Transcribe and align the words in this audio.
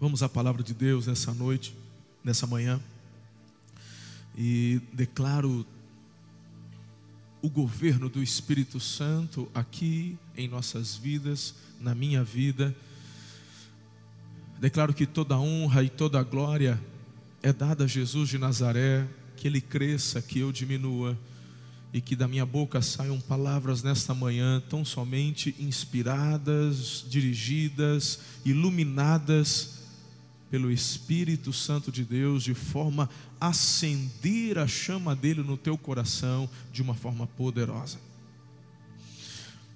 Vamos 0.00 0.24
à 0.24 0.28
palavra 0.28 0.62
de 0.62 0.74
Deus 0.74 1.06
nessa 1.06 1.32
noite, 1.32 1.74
nessa 2.22 2.48
manhã. 2.48 2.80
E 4.36 4.80
declaro 4.92 5.64
o 7.40 7.48
governo 7.48 8.08
do 8.08 8.20
Espírito 8.20 8.80
Santo 8.80 9.48
aqui 9.54 10.18
em 10.36 10.48
nossas 10.48 10.96
vidas, 10.96 11.54
na 11.80 11.94
minha 11.94 12.24
vida. 12.24 12.74
Declaro 14.58 14.92
que 14.92 15.06
toda 15.06 15.38
honra 15.38 15.84
e 15.84 15.88
toda 15.88 16.22
glória 16.24 16.80
é 17.40 17.52
dada 17.52 17.84
a 17.84 17.86
Jesus 17.86 18.28
de 18.28 18.36
Nazaré, 18.36 19.06
que 19.36 19.46
ele 19.46 19.60
cresça, 19.60 20.20
que 20.20 20.40
eu 20.40 20.50
diminua 20.50 21.16
e 21.92 22.00
que 22.00 22.16
da 22.16 22.26
minha 22.26 22.44
boca 22.44 22.82
saiam 22.82 23.20
palavras 23.20 23.84
nesta 23.84 24.12
manhã 24.12 24.60
tão 24.68 24.84
somente 24.84 25.54
inspiradas, 25.60 27.04
dirigidas, 27.08 28.18
iluminadas 28.44 29.73
pelo 30.54 30.70
Espírito 30.70 31.52
Santo 31.52 31.90
de 31.90 32.04
Deus, 32.04 32.44
de 32.44 32.54
forma 32.54 33.10
a 33.40 33.48
acender 33.48 34.56
a 34.56 34.68
chama 34.68 35.16
dele 35.16 35.42
no 35.42 35.56
teu 35.56 35.76
coração 35.76 36.48
de 36.72 36.80
uma 36.80 36.94
forma 36.94 37.26
poderosa. 37.26 37.98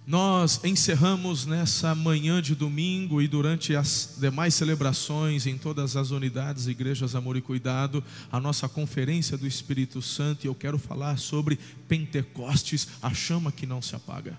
Nós 0.06 0.60
encerramos 0.62 1.46
nessa 1.46 1.96
manhã 1.96 2.41
de 2.41 2.54
domingo 2.54 3.20
e 3.20 3.27
durante 3.27 3.74
as 3.74 4.18
demais 4.20 4.54
celebrações 4.54 5.48
em 5.48 5.59
todas 5.59 5.96
as 5.96 6.12
unidades, 6.12 6.68
igrejas 6.68 7.16
Amor 7.16 7.37
e 7.37 7.40
Cuidado, 7.40 8.04
a 8.30 8.38
nossa 8.38 8.68
conferência 8.68 9.37
do 9.37 9.48
Espírito 9.48 10.01
Santo, 10.01 10.45
e 10.45 10.46
eu 10.46 10.54
quero 10.54 10.79
falar 10.79 11.18
sobre 11.18 11.59
Pentecostes, 11.88 12.87
a 13.02 13.12
chama 13.12 13.51
que 13.51 13.66
não 13.66 13.82
se 13.82 13.96
apaga. 13.96 14.38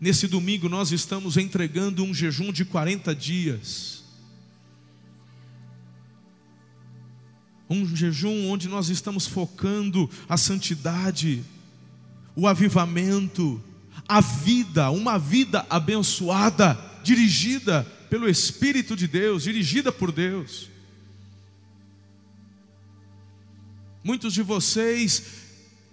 Nesse 0.00 0.28
domingo 0.28 0.68
nós 0.68 0.92
estamos 0.92 1.36
entregando 1.36 2.04
um 2.04 2.14
jejum 2.14 2.52
de 2.52 2.64
40 2.64 3.14
dias. 3.14 4.04
Um 7.68 7.84
jejum 7.96 8.48
onde 8.48 8.68
nós 8.68 8.88
estamos 8.88 9.26
focando 9.26 10.08
a 10.28 10.36
santidade, 10.36 11.44
o 12.36 12.46
avivamento, 12.46 13.62
a 14.08 14.20
vida, 14.20 14.90
uma 14.90 15.18
vida 15.18 15.66
abençoada, 15.68 16.78
dirigida 17.02 17.82
pelo 18.08 18.28
Espírito 18.28 18.96
de 18.96 19.08
Deus, 19.08 19.42
dirigida 19.42 19.90
por 19.90 20.12
Deus. 20.12 20.70
Muitos 24.02 24.32
de 24.32 24.42
vocês 24.42 25.47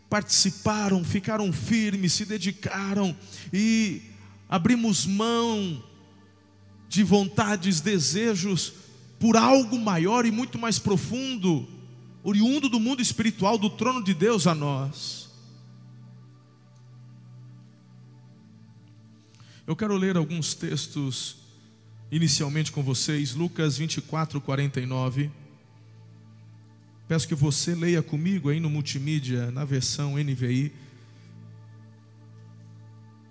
participaram, 0.10 1.04
ficaram 1.04 1.52
firmes, 1.52 2.14
se 2.14 2.26
dedicaram 2.26 3.16
e 3.52 4.02
abrimos 4.48 5.06
mão 5.06 5.84
de 6.88 7.04
vontades, 7.04 7.82
desejos 7.82 8.74
por 9.20 9.36
algo 9.36 9.78
maior 9.80 10.26
e 10.26 10.32
muito 10.32 10.58
mais 10.58 10.78
profundo, 10.78 11.68
oriundo 12.24 12.70
do 12.70 12.80
mundo 12.80 13.02
espiritual, 13.02 13.58
do 13.58 13.70
trono 13.70 14.04
de 14.04 14.14
Deus 14.14 14.48
a 14.48 14.54
nós. 14.54 15.30
Eu 19.68 19.76
quero 19.76 19.98
ler 19.98 20.16
alguns 20.16 20.54
textos 20.54 21.38
inicialmente 22.12 22.72
com 22.72 22.84
vocês, 22.84 23.34
Lucas 23.34 23.78
24, 23.78 24.40
49. 24.40 25.32
Peço 27.08 27.28
que 27.28 27.36
você 27.36 27.76
leia 27.76 28.02
comigo 28.02 28.50
aí 28.50 28.60
no 28.60 28.70
multimídia, 28.70 29.52
na 29.52 29.64
versão 29.64 30.16
NVI. 30.18 30.72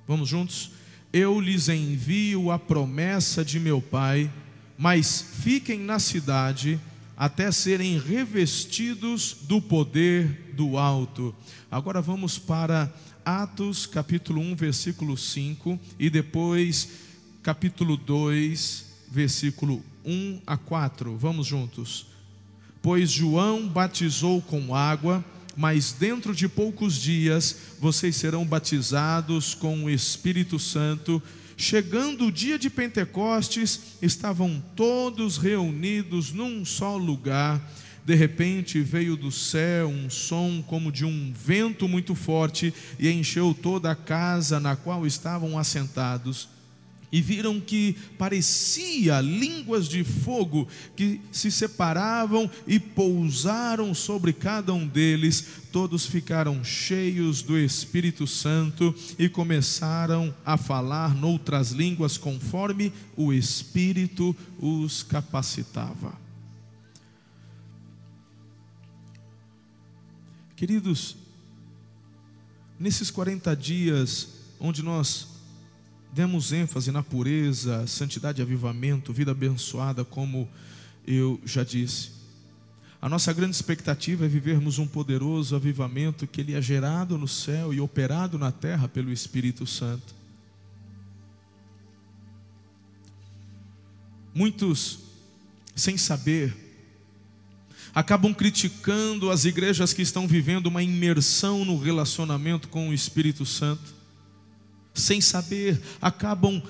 Vamos 0.07 0.29
juntos? 0.29 0.71
Eu 1.13 1.41
lhes 1.41 1.69
envio 1.69 2.53
a 2.53 2.59
promessa 2.59 3.45
de 3.45 3.59
meu 3.59 3.83
Pai, 3.83 4.31
mas 4.79 5.21
fiquem 5.43 5.81
na 5.81 5.99
cidade 5.99 6.79
até 7.17 7.51
serem 7.51 7.99
revestidos 7.99 9.39
do 9.43 9.61
poder 9.61 10.53
do 10.55 10.79
alto. 10.79 11.35
Agora 11.69 12.01
vamos 12.01 12.39
para 12.39 12.93
Atos 13.25 13.87
capítulo 13.87 14.41
1, 14.41 14.55
versículo 14.55 15.17
5 15.17 15.81
e 15.99 16.09
depois 16.09 16.91
capítulo 17.43 17.97
2, 17.97 18.87
versículo 19.11 19.83
1 20.05 20.43
a 20.47 20.57
4. 20.57 21.17
Vamos 21.17 21.47
juntos. 21.47 22.14
Pois 22.85 23.11
João 23.11 23.67
batizou 23.67 24.43
com 24.43 24.75
água, 24.75 25.25
mas 25.57 25.93
dentro 25.93 26.35
de 26.35 26.47
poucos 26.47 27.01
dias 27.01 27.57
vocês 27.81 28.15
serão 28.15 28.45
batizados 28.45 29.55
com 29.55 29.85
o 29.85 29.89
Espírito 29.89 30.59
Santo. 30.59 31.23
Chegando 31.57 32.27
o 32.27 32.31
dia 32.31 32.59
de 32.59 32.69
Pentecostes, 32.69 33.97
estavam 34.03 34.63
todos 34.77 35.39
reunidos 35.39 36.31
num 36.31 36.63
só 36.63 36.99
lugar 36.99 37.59
de 38.05 38.15
repente 38.15 38.83
veio 38.83 39.17
do 39.17 39.33
céu 39.33 39.89
um 39.89 40.11
som 40.11 40.63
como 40.67 40.93
de 40.93 41.07
um 41.07 41.33
vento 41.33 41.89
muito 41.89 42.15
forte 42.15 42.75
e 42.99 43.09
encheu 43.09 43.55
toda 43.55 43.91
a 43.91 43.97
casa 43.97 44.61
na 44.61 44.77
qual 44.77 45.07
estavam 45.07 45.59
assentados. 45.59 46.54
E 47.15 47.23
viram 47.23 47.61
que 47.61 47.97
parecia 48.19 49.21
línguas 49.21 49.89
de 49.89 50.03
fogo 50.03 50.67
que 50.97 51.21
se 51.31 51.49
separavam 51.49 52.51
e 52.67 52.81
pousaram 52.81 53.95
sobre 53.95 54.33
cada 54.33 54.75
um 54.75 54.85
deles. 54.85 55.47
Todos 55.71 56.07
ficaram 56.07 56.65
cheios 56.65 57.41
do 57.41 57.57
Espírito 57.57 58.27
Santo 58.27 58.93
e 59.17 59.29
começaram 59.29 60.35
a 60.45 60.57
falar 60.57 61.15
noutras 61.15 61.71
línguas 61.71 62.19
conforme 62.19 62.93
o 63.17 63.33
Espírito 63.33 64.35
os 64.59 65.05
capacitava. 65.05 66.19
Queridos, 70.57 71.15
nesses 72.77 73.09
40 73.09 73.55
dias 73.55 74.31
onde 74.59 74.83
nós 74.83 75.34
demos 76.15 76.53
ênfase 76.53 76.93
na 76.93 77.03
pureza, 77.03 77.85
santidade 77.89 78.41
e 78.41 78.43
avivamento, 78.43 79.13
vida 79.13 79.33
abençoada, 79.33 80.05
como 80.05 80.49
eu 81.05 81.41
já 81.45 81.65
disse, 81.65 82.13
a 83.03 83.09
nossa 83.09 83.33
grande 83.33 83.55
expectativa 83.55 84.25
é 84.25 84.29
vivermos 84.29 84.79
um 84.79 84.87
poderoso 84.87 85.57
avivamento 85.57 86.27
que 86.27 86.41
ele 86.41 86.55
é 86.55 86.63
gerado 86.63 87.19
no 87.19 87.29
céu 87.29 87.75
e 87.75 87.81
operado 87.81 88.39
na 88.39 88.51
terra 88.51 88.89
pelo 88.89 89.13
Espírito 89.13 89.67
Santo. 89.67 90.15
Muitos, 94.33 95.01
sem 95.75 95.99
saber, 95.99 96.57
acabam 97.95 98.33
criticando 98.33 99.31
as 99.31 99.45
igrejas 99.45 99.93
que 99.93 100.01
estão 100.01 100.27
vivendo 100.27 100.69
uma 100.69 100.83
imersão 100.83 101.65
no 101.65 101.77
relacionamento 101.77 102.69
com 102.69 102.89
o 102.89 102.95
Espírito 102.95 103.45
Santo, 103.45 104.04
sem 104.95 105.21
saber, 105.21 105.81
acabam 106.01 106.63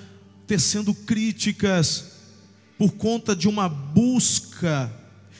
tecendo 0.47 0.93
críticas 0.93 2.13
por 2.77 2.91
conta 2.93 3.35
de 3.35 3.47
uma 3.47 3.69
busca 3.69 4.91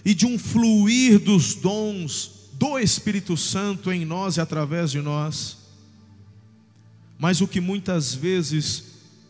e 0.05 0.13
de 0.13 0.25
um 0.25 0.37
fluir 0.37 1.19
dos 1.19 1.55
dons 1.55 2.31
do 2.53 2.79
Espírito 2.79 3.35
Santo 3.35 3.91
em 3.91 4.05
nós 4.05 4.37
e 4.37 4.41
através 4.41 4.91
de 4.91 5.01
nós. 5.01 5.57
Mas 7.17 7.41
o 7.41 7.47
que 7.47 7.59
muitas 7.59 8.13
vezes 8.13 8.83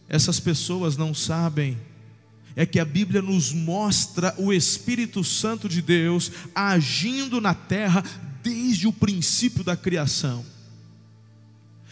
essas 0.08 0.40
pessoas 0.40 0.98
não 0.98 1.14
sabem 1.14 1.78
é 2.56 2.66
que 2.66 2.80
a 2.80 2.86
Bíblia 2.86 3.22
nos 3.22 3.52
mostra 3.52 4.34
o 4.38 4.54
Espírito 4.54 5.24
Santo 5.24 5.68
de 5.68 5.82
Deus 5.82 6.32
agindo 6.54 7.42
na 7.42 7.54
terra 7.54 8.04
desde 8.44 8.88
o 8.88 8.94
princípio 8.94 9.64
da 9.64 9.76
criação. 9.76 10.46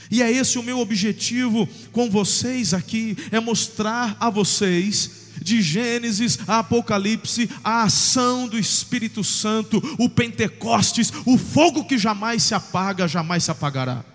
E 0.09 0.21
é 0.21 0.31
esse 0.31 0.57
o 0.57 0.63
meu 0.63 0.79
objetivo 0.79 1.67
com 1.91 2.09
vocês 2.09 2.73
aqui, 2.73 3.17
é 3.31 3.39
mostrar 3.39 4.17
a 4.19 4.29
vocês 4.29 5.23
de 5.41 5.61
Gênesis 5.61 6.39
a 6.47 6.59
Apocalipse, 6.59 7.49
a 7.63 7.83
ação 7.83 8.47
do 8.47 8.57
Espírito 8.57 9.23
Santo, 9.23 9.81
o 9.99 10.09
Pentecostes, 10.09 11.11
o 11.25 11.37
fogo 11.37 11.85
que 11.85 11.97
jamais 11.97 12.43
se 12.43 12.53
apaga, 12.53 13.07
jamais 13.07 13.43
se 13.43 13.51
apagará. 13.51 14.05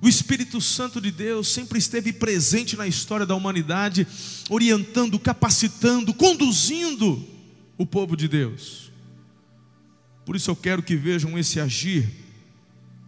O 0.00 0.08
Espírito 0.08 0.60
Santo 0.60 1.00
de 1.00 1.12
Deus 1.12 1.46
sempre 1.46 1.78
esteve 1.78 2.12
presente 2.12 2.76
na 2.76 2.88
história 2.88 3.24
da 3.24 3.36
humanidade, 3.36 4.04
orientando, 4.50 5.16
capacitando, 5.16 6.12
conduzindo 6.12 7.24
o 7.78 7.86
povo 7.86 8.16
de 8.16 8.26
Deus. 8.26 8.91
Por 10.24 10.36
isso 10.36 10.50
eu 10.50 10.56
quero 10.56 10.82
que 10.82 10.96
vejam 10.96 11.38
esse 11.38 11.58
agir 11.58 12.08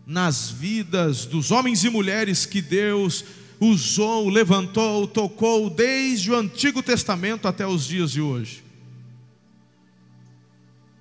nas 0.07 0.51
vidas 0.51 1.25
dos 1.25 1.51
homens 1.51 1.85
e 1.85 1.91
mulheres 1.91 2.45
que 2.45 2.61
Deus 2.61 3.25
usou, 3.61 4.29
levantou, 4.29 5.07
tocou 5.07 5.71
desde 5.71 6.31
o 6.31 6.37
Antigo 6.37 6.83
Testamento 6.83 7.49
até 7.49 7.67
os 7.67 7.87
dias 7.87 8.11
de 8.11 8.21
hoje. 8.21 8.65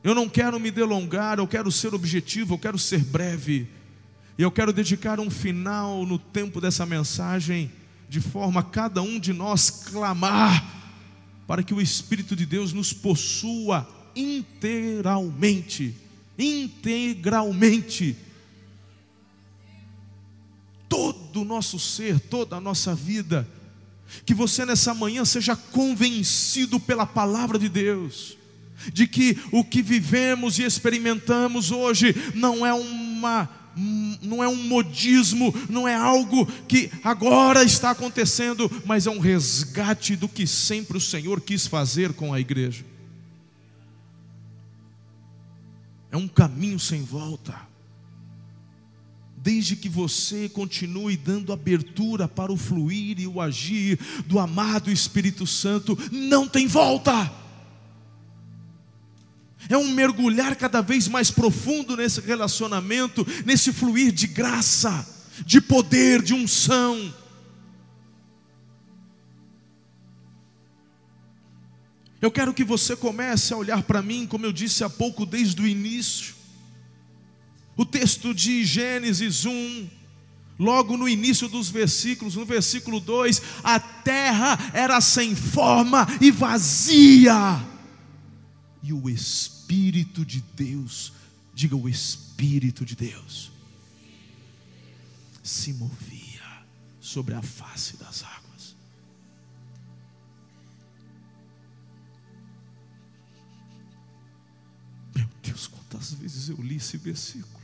Eu 0.03 0.13
não 0.13 0.27
quero 0.27 0.59
me 0.59 0.69
delongar, 0.69 1.39
eu 1.39 1.47
quero 1.47 1.71
ser 1.71 1.93
objetivo, 1.93 2.55
eu 2.55 2.59
quero 2.59 2.77
ser 2.77 2.99
breve 2.99 3.67
E 4.37 4.41
eu 4.41 4.51
quero 4.51 4.73
dedicar 4.73 5.19
um 5.19 5.29
final 5.29 6.05
no 6.05 6.19
tempo 6.19 6.59
dessa 6.59 6.85
mensagem, 6.85 7.71
de 8.09 8.19
forma 8.19 8.59
a 8.59 8.63
cada 8.63 9.01
um 9.01 9.19
de 9.19 9.31
nós 9.31 9.69
clamar 9.69 10.81
para 11.47 11.63
que 11.63 11.73
o 11.73 11.81
Espírito 11.81 12.35
de 12.35 12.45
Deus 12.45 12.73
nos 12.73 12.91
possua 12.91 13.87
integralmente, 14.15 15.95
integralmente. 16.37 18.15
Todo 20.89 21.41
o 21.41 21.45
nosso 21.45 21.79
ser, 21.79 22.19
toda 22.19 22.57
a 22.57 22.61
nossa 22.61 22.93
vida, 22.93 23.47
que 24.25 24.33
você 24.33 24.65
nessa 24.65 24.93
manhã 24.93 25.25
seja 25.25 25.55
convencido 25.55 26.79
pela 26.79 27.05
palavra 27.05 27.57
de 27.57 27.67
Deus, 27.69 28.37
de 28.91 29.07
que 29.07 29.37
o 29.51 29.63
que 29.63 29.81
vivemos 29.81 30.59
e 30.59 30.63
experimentamos 30.63 31.71
hoje 31.71 32.15
não 32.35 32.65
é 32.65 32.73
uma 32.73 33.49
não 34.21 34.43
é 34.43 34.47
um 34.47 34.67
modismo, 34.67 35.51
não 35.67 35.87
é 35.87 35.95
algo 35.95 36.45
que 36.67 36.91
agora 37.03 37.63
está 37.63 37.89
acontecendo, 37.89 38.69
mas 38.85 39.07
é 39.07 39.09
um 39.09 39.17
resgate 39.17 40.15
do 40.15 40.29
que 40.29 40.45
sempre 40.45 40.95
o 40.95 41.01
Senhor 41.01 41.41
quis 41.41 41.65
fazer 41.65 42.13
com 42.13 42.31
a 42.31 42.39
igreja. 42.39 42.85
É 46.13 46.17
um 46.17 46.27
caminho 46.27 46.79
sem 46.79 47.01
volta. 47.01 47.59
Desde 49.35 49.75
que 49.75 49.89
você 49.89 50.47
continue 50.47 51.17
dando 51.17 51.51
abertura 51.51 52.27
para 52.27 52.53
o 52.53 52.55
fluir 52.55 53.19
e 53.19 53.25
o 53.25 53.41
agir 53.41 53.99
do 54.27 54.37
amado 54.37 54.91
Espírito 54.91 55.47
Santo, 55.47 55.97
não 56.11 56.47
tem 56.47 56.67
volta. 56.67 57.33
É 59.67 59.75
um 59.75 59.91
mergulhar 59.91 60.55
cada 60.55 60.81
vez 60.81 61.07
mais 61.07 61.31
profundo 61.31 61.97
nesse 61.97 62.21
relacionamento, 62.21 63.25
nesse 63.43 63.73
fluir 63.73 64.11
de 64.11 64.27
graça, 64.27 65.03
de 65.47 65.59
poder, 65.59 66.21
de 66.21 66.35
unção. 66.35 67.11
Eu 72.23 72.31
quero 72.31 72.53
que 72.53 72.63
você 72.63 72.95
comece 72.95 73.53
a 73.53 73.57
olhar 73.57 73.83
para 73.83 74.01
mim, 74.01 74.25
como 74.25 74.45
eu 74.45 74.53
disse 74.53 74.81
há 74.81 74.89
pouco, 74.89 75.25
desde 75.25 75.61
o 75.61 75.67
início. 75.67 76.33
O 77.75 77.85
texto 77.85 78.33
de 78.33 78.63
Gênesis 78.63 79.45
1, 79.45 79.89
logo 80.57 80.95
no 80.95 81.09
início 81.09 81.49
dos 81.49 81.69
versículos, 81.69 82.37
no 82.37 82.45
versículo 82.45 83.01
2: 83.01 83.41
a 83.61 83.77
terra 83.77 84.57
era 84.73 85.01
sem 85.01 85.35
forma 85.35 86.07
e 86.21 86.31
vazia, 86.31 87.61
e 88.81 88.93
o 88.93 89.09
Espírito 89.09 90.23
de 90.23 90.41
Deus, 90.55 91.11
diga 91.53 91.75
o 91.75 91.89
Espírito 91.89 92.85
de 92.85 92.95
Deus, 92.95 93.51
se 95.43 95.73
movia 95.73 96.63
sobre 97.01 97.35
a 97.35 97.41
face 97.41 97.97
das 97.97 98.23
águas. 98.23 98.42
Deus, 105.41 105.67
quantas 105.67 106.13
vezes 106.13 106.49
eu 106.49 106.61
li 106.61 106.77
esse 106.77 106.97
versículo? 106.97 107.61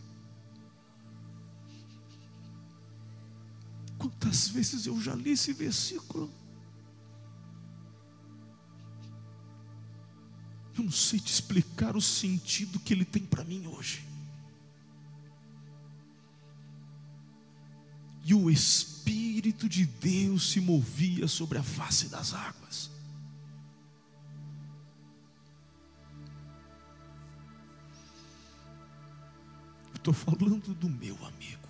Quantas 3.97 4.47
vezes 4.47 4.85
eu 4.85 4.99
já 5.01 5.15
li 5.15 5.31
esse 5.31 5.51
versículo? 5.53 6.31
Eu 10.77 10.83
não 10.85 10.91
sei 10.91 11.19
te 11.19 11.33
explicar 11.33 11.97
o 11.97 12.01
sentido 12.01 12.79
que 12.79 12.93
ele 12.93 13.03
tem 13.03 13.23
para 13.25 13.43
mim 13.43 13.67
hoje. 13.67 14.07
E 18.23 18.33
o 18.33 18.49
Espírito 18.49 19.67
de 19.67 19.85
Deus 19.85 20.51
se 20.51 20.61
movia 20.61 21.27
sobre 21.27 21.57
a 21.57 21.63
face 21.63 22.07
das 22.07 22.33
águas. 22.33 22.88
Estou 30.09 30.13
falando 30.13 30.73
do 30.73 30.89
meu 30.89 31.15
amigo, 31.23 31.69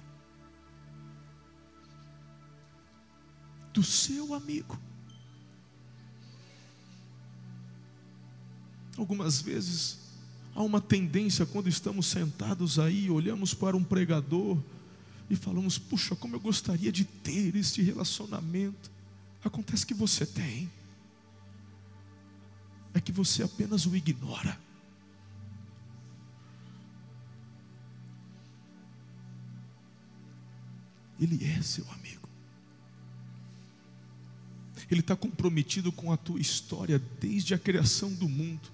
do 3.74 3.84
seu 3.84 4.34
amigo. 4.34 4.80
Algumas 8.98 9.42
vezes 9.42 10.00
há 10.56 10.64
uma 10.64 10.80
tendência 10.80 11.46
quando 11.46 11.68
estamos 11.68 12.06
sentados 12.06 12.80
aí, 12.80 13.10
olhamos 13.10 13.54
para 13.54 13.76
um 13.76 13.84
pregador 13.84 14.58
e 15.30 15.36
falamos: 15.36 15.78
puxa, 15.78 16.16
como 16.16 16.38
eu 16.38 16.40
gostaria 16.40 16.94
de 16.94 17.04
ter 17.04 17.58
este 17.58 17.82
relacionamento. 17.82 18.90
Acontece 19.44 19.86
que 19.86 19.94
você 19.94 20.26
tem, 20.26 20.72
é 22.94 23.02
que 23.02 23.12
você 23.12 23.44
apenas 23.44 23.86
o 23.86 23.94
ignora. 23.96 24.69
Ele 31.20 31.46
é 31.46 31.62
seu 31.62 31.90
amigo. 31.92 32.28
Ele 34.90 35.02
está 35.02 35.16
comprometido 35.16 35.92
com 35.92 36.12
a 36.12 36.18
tua 36.18 36.40
história 36.40 37.00
desde 37.20 37.54
a 37.54 37.60
criação 37.60 38.12
do 38.14 38.28
mundo. 38.28 38.70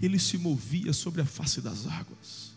Ele 0.00 0.18
se 0.18 0.36
movia 0.36 0.92
sobre 0.92 1.22
a 1.22 1.24
face 1.24 1.60
das 1.60 1.86
águas. 1.86 2.52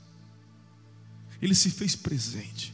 Ele 1.41 1.55
se 1.55 1.69
fez 1.69 1.95
presente. 1.95 2.73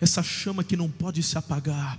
Essa 0.00 0.22
chama 0.22 0.62
que 0.62 0.76
não 0.76 0.90
pode 0.90 1.22
se 1.22 1.36
apagar 1.36 1.98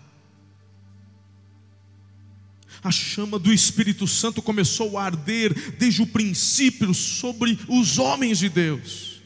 a 2.84 2.92
chama 2.92 3.38
do 3.38 3.52
Espírito 3.52 4.08
Santo 4.08 4.42
começou 4.42 4.98
a 4.98 5.04
arder 5.04 5.74
desde 5.78 6.02
o 6.02 6.08
princípio 6.08 6.94
sobre 6.94 7.60
os 7.68 7.98
homens 7.98 8.40
de 8.40 8.50
Deus. 8.50 9.22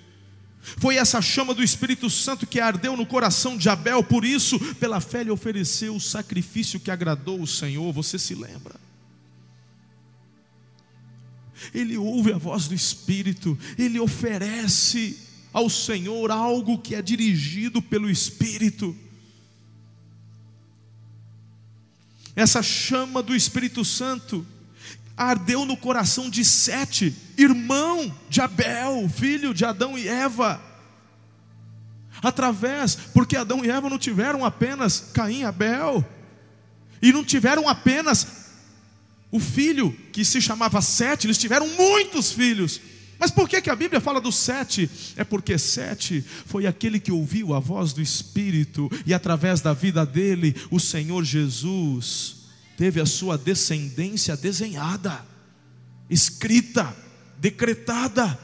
Foi 0.61 0.95
essa 0.95 1.21
chama 1.21 1.53
do 1.53 1.61
Espírito 1.61 2.09
Santo 2.09 2.47
que 2.47 2.59
ardeu 2.59 2.95
no 2.95 3.05
coração 3.05 3.57
de 3.57 3.69
Abel, 3.69 4.03
por 4.03 4.23
isso, 4.23 4.57
pela 4.75 5.01
fé, 5.01 5.21
ele 5.21 5.29
ofereceu 5.29 5.95
o 5.95 5.99
sacrifício 5.99 6.79
que 6.79 6.89
agradou 6.89 7.41
o 7.41 7.47
Senhor. 7.47 7.91
Você 7.91 8.17
se 8.17 8.33
lembra? 8.33 8.79
Ele 11.73 11.97
ouve 11.97 12.33
a 12.33 12.37
voz 12.37 12.67
do 12.67 12.73
Espírito, 12.73 13.57
ele 13.77 13.99
oferece 13.99 15.17
ao 15.51 15.69
Senhor 15.69 16.31
algo 16.31 16.79
que 16.79 16.95
é 16.95 17.01
dirigido 17.01 17.81
pelo 17.81 18.09
Espírito. 18.09 18.95
Essa 22.35 22.63
chama 22.63 23.21
do 23.21 23.35
Espírito 23.35 23.85
Santo 23.85 24.45
ardeu 25.15 25.65
no 25.65 25.77
coração 25.77 26.29
de 26.29 26.43
Sete, 26.43 27.15
irmão 27.37 28.13
de 28.29 28.41
Abel, 28.41 29.07
filho 29.09 29.53
de 29.53 29.63
Adão 29.63 29.97
e 29.97 30.07
Eva. 30.07 30.59
Através, 32.21 32.95
porque 33.13 33.37
Adão 33.37 33.63
e 33.63 33.69
Eva 33.69 33.89
não 33.89 33.99
tiveram 33.99 34.43
apenas 34.43 35.11
Caim 35.13 35.41
e 35.41 35.45
Abel, 35.45 36.03
e 37.01 37.11
não 37.11 37.23
tiveram 37.23 37.67
apenas 37.67 38.43
o 39.31 39.39
filho 39.39 39.91
que 40.11 40.23
se 40.23 40.41
chamava 40.41 40.81
Sete, 40.81 41.27
eles 41.27 41.37
tiveram 41.37 41.67
muitos 41.67 42.31
filhos. 42.31 42.79
Mas 43.23 43.31
por 43.31 43.47
que, 43.47 43.61
que 43.61 43.69
a 43.69 43.75
Bíblia 43.77 44.01
fala 44.01 44.19
do 44.19 44.33
sete? 44.33 44.91
É 45.15 45.23
porque 45.23 45.57
sete 45.57 46.21
foi 46.45 46.67
aquele 46.67 46.99
que 46.99 47.09
ouviu 47.09 47.53
a 47.53 47.59
voz 47.61 47.93
do 47.93 48.01
Espírito, 48.01 48.91
e 49.05 49.13
através 49.13 49.61
da 49.61 49.71
vida 49.71 50.05
dele, 50.05 50.53
o 50.69 50.77
Senhor 50.77 51.23
Jesus 51.23 52.49
teve 52.75 52.99
a 52.99 53.05
sua 53.05 53.37
descendência 53.37 54.35
desenhada, 54.35 55.25
escrita, 56.09 56.93
decretada. 57.37 58.37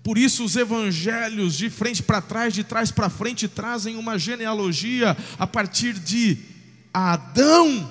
Por 0.00 0.16
isso 0.16 0.44
os 0.44 0.54
evangelhos 0.54 1.56
de 1.56 1.68
frente 1.70 2.04
para 2.04 2.22
trás, 2.22 2.54
de 2.54 2.62
trás 2.62 2.92
para 2.92 3.10
frente, 3.10 3.48
trazem 3.48 3.96
uma 3.96 4.16
genealogia 4.16 5.16
a 5.36 5.44
partir 5.44 5.94
de 5.94 6.38
Adão, 6.92 7.90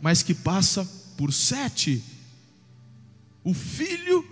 mas 0.00 0.22
que 0.22 0.32
passa 0.32 0.88
por 1.14 1.30
sete 1.30 2.02
o 3.48 3.54
filho 3.54 4.28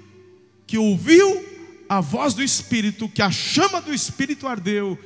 que 0.66 0.76
ouviu 0.76 1.42
a 1.88 2.02
voz 2.02 2.34
do 2.34 2.42
Espírito, 2.42 3.08
que 3.08 3.22
a 3.22 3.30
chama 3.30 3.80
do 3.80 3.94
Espírito 3.94 4.46
ardeu, 4.46 4.98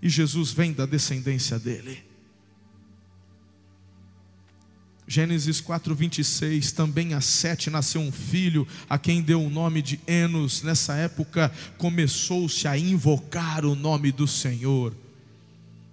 e 0.00 0.08
Jesus 0.08 0.50
vem 0.50 0.72
da 0.72 0.86
descendência 0.86 1.58
dele. 1.58 2.02
Gênesis 5.06 5.60
4:26, 5.60 6.72
também 6.72 7.12
a 7.12 7.20
Sete 7.20 7.68
nasceu 7.68 8.00
um 8.00 8.10
filho, 8.10 8.66
a 8.88 8.98
quem 8.98 9.20
deu 9.20 9.44
o 9.44 9.50
nome 9.50 9.82
de 9.82 10.00
Enos. 10.06 10.62
Nessa 10.62 10.94
época 10.94 11.52
começou-se 11.76 12.66
a 12.66 12.78
invocar 12.78 13.66
o 13.66 13.74
nome 13.74 14.10
do 14.10 14.26
Senhor. 14.26 14.94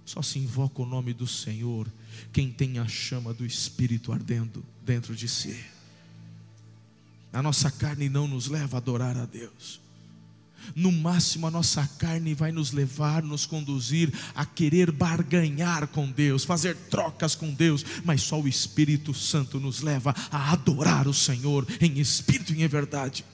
Só 0.06 0.22
se 0.22 0.38
invoca 0.38 0.80
o 0.80 0.86
nome 0.86 1.12
do 1.12 1.26
Senhor 1.26 1.86
quem 2.32 2.50
tem 2.50 2.78
a 2.78 2.88
chama 2.88 3.34
do 3.34 3.44
Espírito 3.44 4.10
ardendo 4.10 4.64
dentro 4.84 5.14
de 5.14 5.28
si. 5.28 5.73
A 7.34 7.42
nossa 7.42 7.68
carne 7.68 8.08
não 8.08 8.28
nos 8.28 8.46
leva 8.46 8.76
a 8.76 8.78
adorar 8.78 9.16
a 9.16 9.26
Deus. 9.26 9.80
No 10.74 10.90
máximo, 10.90 11.46
a 11.46 11.50
nossa 11.50 11.86
carne 11.98 12.32
vai 12.32 12.52
nos 12.52 12.70
levar, 12.70 13.22
nos 13.22 13.44
conduzir 13.44 14.10
a 14.34 14.46
querer 14.46 14.90
barganhar 14.90 15.88
com 15.88 16.10
Deus, 16.10 16.44
fazer 16.44 16.76
trocas 16.88 17.34
com 17.34 17.52
Deus, 17.52 17.84
mas 18.04 18.22
só 18.22 18.40
o 18.40 18.48
Espírito 18.48 19.12
Santo 19.12 19.58
nos 19.58 19.82
leva 19.82 20.14
a 20.30 20.52
adorar 20.52 21.08
o 21.08 21.12
Senhor 21.12 21.66
em 21.80 21.98
espírito 21.98 22.54
e 22.54 22.62
em 22.62 22.68
verdade. 22.68 23.24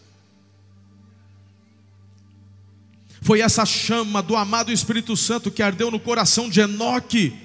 Foi 3.20 3.40
essa 3.40 3.66
chama 3.66 4.22
do 4.22 4.34
amado 4.34 4.72
Espírito 4.72 5.14
Santo 5.14 5.50
que 5.50 5.62
ardeu 5.62 5.90
no 5.90 6.00
coração 6.00 6.48
de 6.48 6.60
Enoque. 6.60 7.36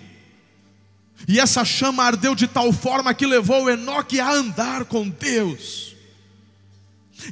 E 1.27 1.37
essa 1.37 1.65
chama 1.65 2.03
ardeu 2.03 2.33
de 2.33 2.47
tal 2.47 2.71
forma 2.71 3.13
que 3.13 3.25
levou 3.25 3.69
Enoque 3.69 4.21
a 4.21 4.31
andar 4.31 4.85
com 4.85 5.07
Deus. 5.07 5.94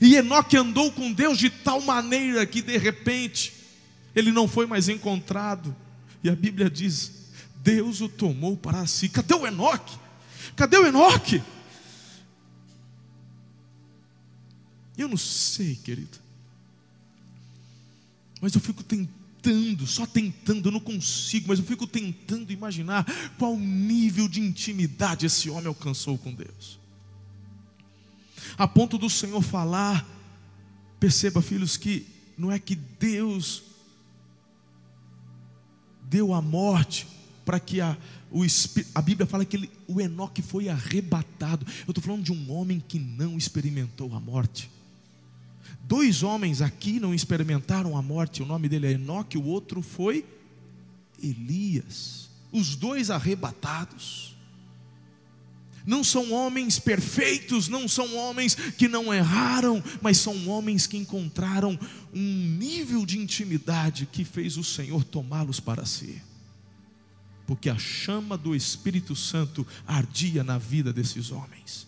E 0.02 0.16
Enoque 0.16 0.58
andou 0.58 0.92
com 0.92 1.12
Deus 1.12 1.38
de 1.38 1.50
tal 1.50 1.82
maneira 1.82 2.46
que 2.46 2.62
de 2.62 2.78
repente 2.78 3.54
ele 4.16 4.32
não 4.32 4.48
foi 4.48 4.66
mais 4.66 4.90
encontrado. 4.90 5.76
E 6.24 6.30
a 6.30 6.36
Bíblia 6.36 6.70
diz: 6.70 7.12
Deus 7.58 8.02
o 8.02 8.10
tomou 8.10 8.56
para 8.58 8.86
si. 8.88 9.10
Cadê 9.10 9.34
o 9.34 9.46
Enoque? 9.46 9.98
Cadê 10.56 10.78
o 10.78 10.86
Enoque? 10.86 11.42
Eu 14.98 15.08
não 15.08 15.18
sei, 15.18 15.76
querido. 15.76 16.20
Mas 18.40 18.54
eu 18.54 18.62
fico 18.62 18.84
tentando, 18.84 19.88
só 19.88 20.06
tentando, 20.06 20.68
eu 20.68 20.72
não 20.72 20.80
consigo, 20.80 21.48
mas 21.48 21.60
eu 21.60 21.66
fico 21.66 21.88
tentando 21.88 22.52
imaginar 22.52 23.06
qual 23.40 23.58
nível 23.58 24.28
de 24.28 24.40
intimidade 24.40 25.26
esse 25.26 25.50
homem 25.50 25.68
alcançou 25.68 26.18
com 26.18 26.34
Deus 26.34 26.83
a 28.58 28.68
ponto 28.68 28.98
do 28.98 29.10
Senhor 29.10 29.42
falar. 29.42 30.08
Perceba, 31.00 31.42
filhos, 31.42 31.76
que 31.76 32.08
não 32.38 32.52
é 32.52 32.58
que 32.58 32.76
Deus 32.76 33.64
deu 36.04 36.34
a 36.34 36.42
morte 36.42 37.08
para 37.44 37.60
que 37.60 37.82
a, 37.82 37.98
o 38.32 38.44
a 38.96 39.02
Bíblia 39.02 39.28
fala 39.28 39.46
que 39.46 39.58
ele, 39.58 39.72
o 39.88 40.00
Enoque 40.00 40.42
foi 40.42 40.70
arrebatado. 40.70 41.66
Eu 41.86 41.92
estou 41.92 42.04
falando 42.04 42.24
de 42.24 42.32
um 42.32 42.52
homem 42.52 42.82
que 42.88 42.98
não 43.00 43.38
experimentou 43.38 44.14
a 44.16 44.20
morte. 44.20 44.70
Dois 45.84 46.24
homens 46.24 46.62
aqui 46.62 47.00
não 47.00 47.14
experimentaram 47.14 47.98
a 47.98 48.02
morte. 48.02 48.42
O 48.42 48.46
nome 48.46 48.70
dele 48.70 48.88
é 48.88 48.92
Enoque, 48.92 49.38
o 49.38 49.44
outro 49.44 49.82
foi 49.82 50.26
Elias. 51.22 52.30
Os 52.52 52.76
dois 52.76 53.10
arrebatados. 53.10 54.33
Não 55.86 56.04
são 56.04 56.32
homens 56.32 56.80
perfeitos, 56.80 57.68
não 57.68 57.88
são 57.88 58.16
homens 58.16 58.56
que 58.56 58.88
não 58.88 59.14
erraram, 59.14 59.84
mas 60.02 60.18
são 60.18 60.48
homens 60.48 60.88
que 60.88 60.98
encontraram 60.98 61.78
um 62.14 62.58
nível 62.58 63.06
de 63.06 63.20
intimidade 63.20 64.08
que 64.12 64.24
fez 64.24 64.58
o 64.58 64.64
Senhor 64.64 65.04
tomá-los 65.04 65.60
para 65.60 65.86
si. 65.86 66.22
Porque 67.46 67.70
a 67.70 67.78
chama 67.78 68.38
do 68.38 68.56
Espírito 68.56 69.16
Santo 69.16 69.68
ardia 69.86 70.44
na 70.44 70.58
vida 70.58 70.94
desses 70.94 71.32
homens. 71.32 71.86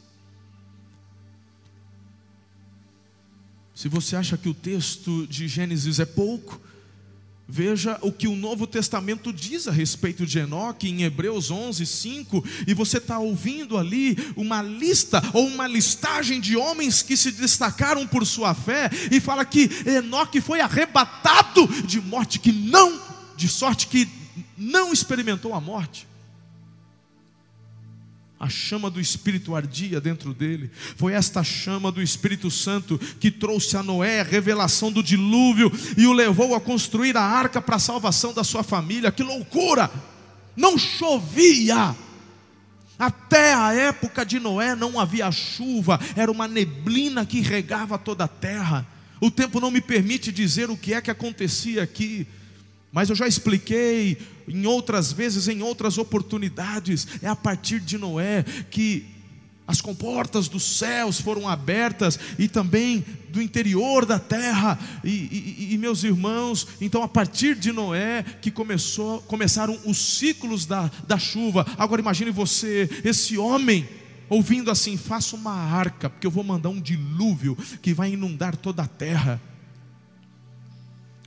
Se 3.74 3.90
você 3.90 4.16
acha 4.16 4.38
que 4.38 4.48
o 4.48 4.54
texto 4.54 5.28
de 5.28 5.48
Gênesis 5.48 6.00
é 6.00 6.06
pouco, 6.06 6.62
Veja 7.48 8.00
o 8.02 8.12
que 8.12 8.28
o 8.28 8.36
Novo 8.36 8.66
Testamento 8.66 9.32
diz 9.32 9.68
a 9.68 9.72
respeito 9.72 10.26
de 10.26 10.40
Enoque 10.40 10.90
em 10.90 11.04
Hebreus 11.04 11.52
11, 11.52 11.86
5, 11.86 12.44
e 12.66 12.74
você 12.74 12.98
está 12.98 13.20
ouvindo 13.20 13.78
ali 13.78 14.18
uma 14.36 14.64
lista 14.64 15.22
ou 15.32 15.46
uma 15.46 15.68
listagem 15.68 16.42
de 16.42 16.58
homens 16.58 17.04
que 17.04 17.16
se 17.16 17.32
destacaram 17.32 18.08
por 18.08 18.26
sua 18.26 18.56
fé, 18.56 18.90
e 19.12 19.20
fala 19.20 19.46
que 19.46 19.70
Enoque 19.86 20.42
foi 20.42 20.60
arrebatado 20.60 21.68
de 21.86 22.02
morte, 22.02 22.40
que 22.40 22.52
não, 22.52 23.00
de 23.38 23.48
sorte 23.48 23.88
que 23.88 24.10
não 24.58 24.92
experimentou 24.92 25.54
a 25.54 25.62
morte 25.62 26.08
a 28.40 28.50
chama 28.50 28.90
do 28.90 29.00
Espírito 29.00 29.56
ardia 29.56 30.02
dentro 30.02 30.34
dele. 30.34 30.70
Foi 30.98 31.14
esta 31.14 31.44
chama 31.44 31.92
do 31.92 32.02
Espírito 32.02 32.52
Santo 32.52 33.00
que 33.20 33.32
trouxe 33.32 33.78
a 33.78 33.84
Noé 33.84 34.22
a 34.22 34.24
revelação 34.24 34.92
do 34.92 35.02
dilúvio 35.02 35.72
e 35.98 36.06
o 36.06 36.14
levou 36.14 36.54
a 36.54 36.60
construir 36.60 37.16
a 37.16 37.22
arca 37.22 37.62
para 37.62 37.78
a 37.78 37.80
salvação 37.80 38.34
da 38.34 38.44
sua 38.44 38.64
família. 38.64 39.12
Que 39.12 39.24
loucura! 39.24 39.90
Não 40.56 40.78
chovia. 40.78 41.96
Até 42.98 43.54
a 43.54 43.74
época 43.74 44.26
de 44.26 44.40
Noé 44.40 44.74
não 44.74 45.00
havia 45.00 45.30
chuva, 45.32 46.00
era 46.16 46.32
uma 46.32 46.48
neblina 46.48 47.26
que 47.26 47.42
regava 47.42 47.98
toda 47.98 48.24
a 48.24 48.28
terra. 48.28 48.88
O 49.20 49.30
tempo 49.30 49.60
não 49.60 49.70
me 49.70 49.82
permite 49.82 50.32
dizer 50.32 50.70
o 50.70 50.78
que 50.78 50.94
é 50.94 51.02
que 51.02 51.12
acontecia 51.12 51.84
aqui. 51.84 52.26
Mas 52.96 53.10
eu 53.10 53.16
já 53.16 53.28
expliquei 53.28 54.18
em 54.48 54.66
outras 54.66 55.12
vezes, 55.12 55.50
em 55.50 55.62
outras 55.62 55.98
oportunidades, 55.98 57.06
é 57.22 57.28
a 57.28 57.36
partir 57.36 57.82
de 57.82 57.98
Noé 57.98 58.46
que 58.72 59.06
as 59.68 59.82
comportas 59.82 60.48
dos 60.48 60.64
céus 60.64 61.20
foram 61.20 61.50
abertas 61.50 62.18
e 62.40 62.48
também 62.48 63.04
do 63.32 63.42
interior 63.42 64.06
da 64.06 64.18
terra. 64.18 64.80
E, 65.04 65.10
e, 65.10 65.74
e, 65.74 65.78
meus 65.78 66.06
irmãos, 66.06 66.70
então 66.80 67.04
a 67.04 67.08
partir 67.10 67.56
de 67.56 67.74
Noé 67.74 68.24
que 68.42 68.50
começou, 68.50 69.20
começaram 69.24 69.78
os 69.84 69.98
ciclos 69.98 70.66
da, 70.66 70.90
da 71.06 71.20
chuva. 71.20 71.68
Agora 71.78 72.00
imagine 72.00 72.32
você, 72.32 72.90
esse 73.04 73.38
homem, 73.38 73.86
ouvindo 74.30 74.72
assim: 74.72 74.96
faça 74.96 75.36
uma 75.36 75.52
arca, 75.52 76.10
porque 76.10 76.26
eu 76.26 76.32
vou 76.32 76.46
mandar 76.46 76.70
um 76.70 76.80
dilúvio 76.80 77.58
que 77.82 77.94
vai 77.94 78.14
inundar 78.14 78.56
toda 78.56 78.84
a 78.84 78.88
terra. 78.88 79.42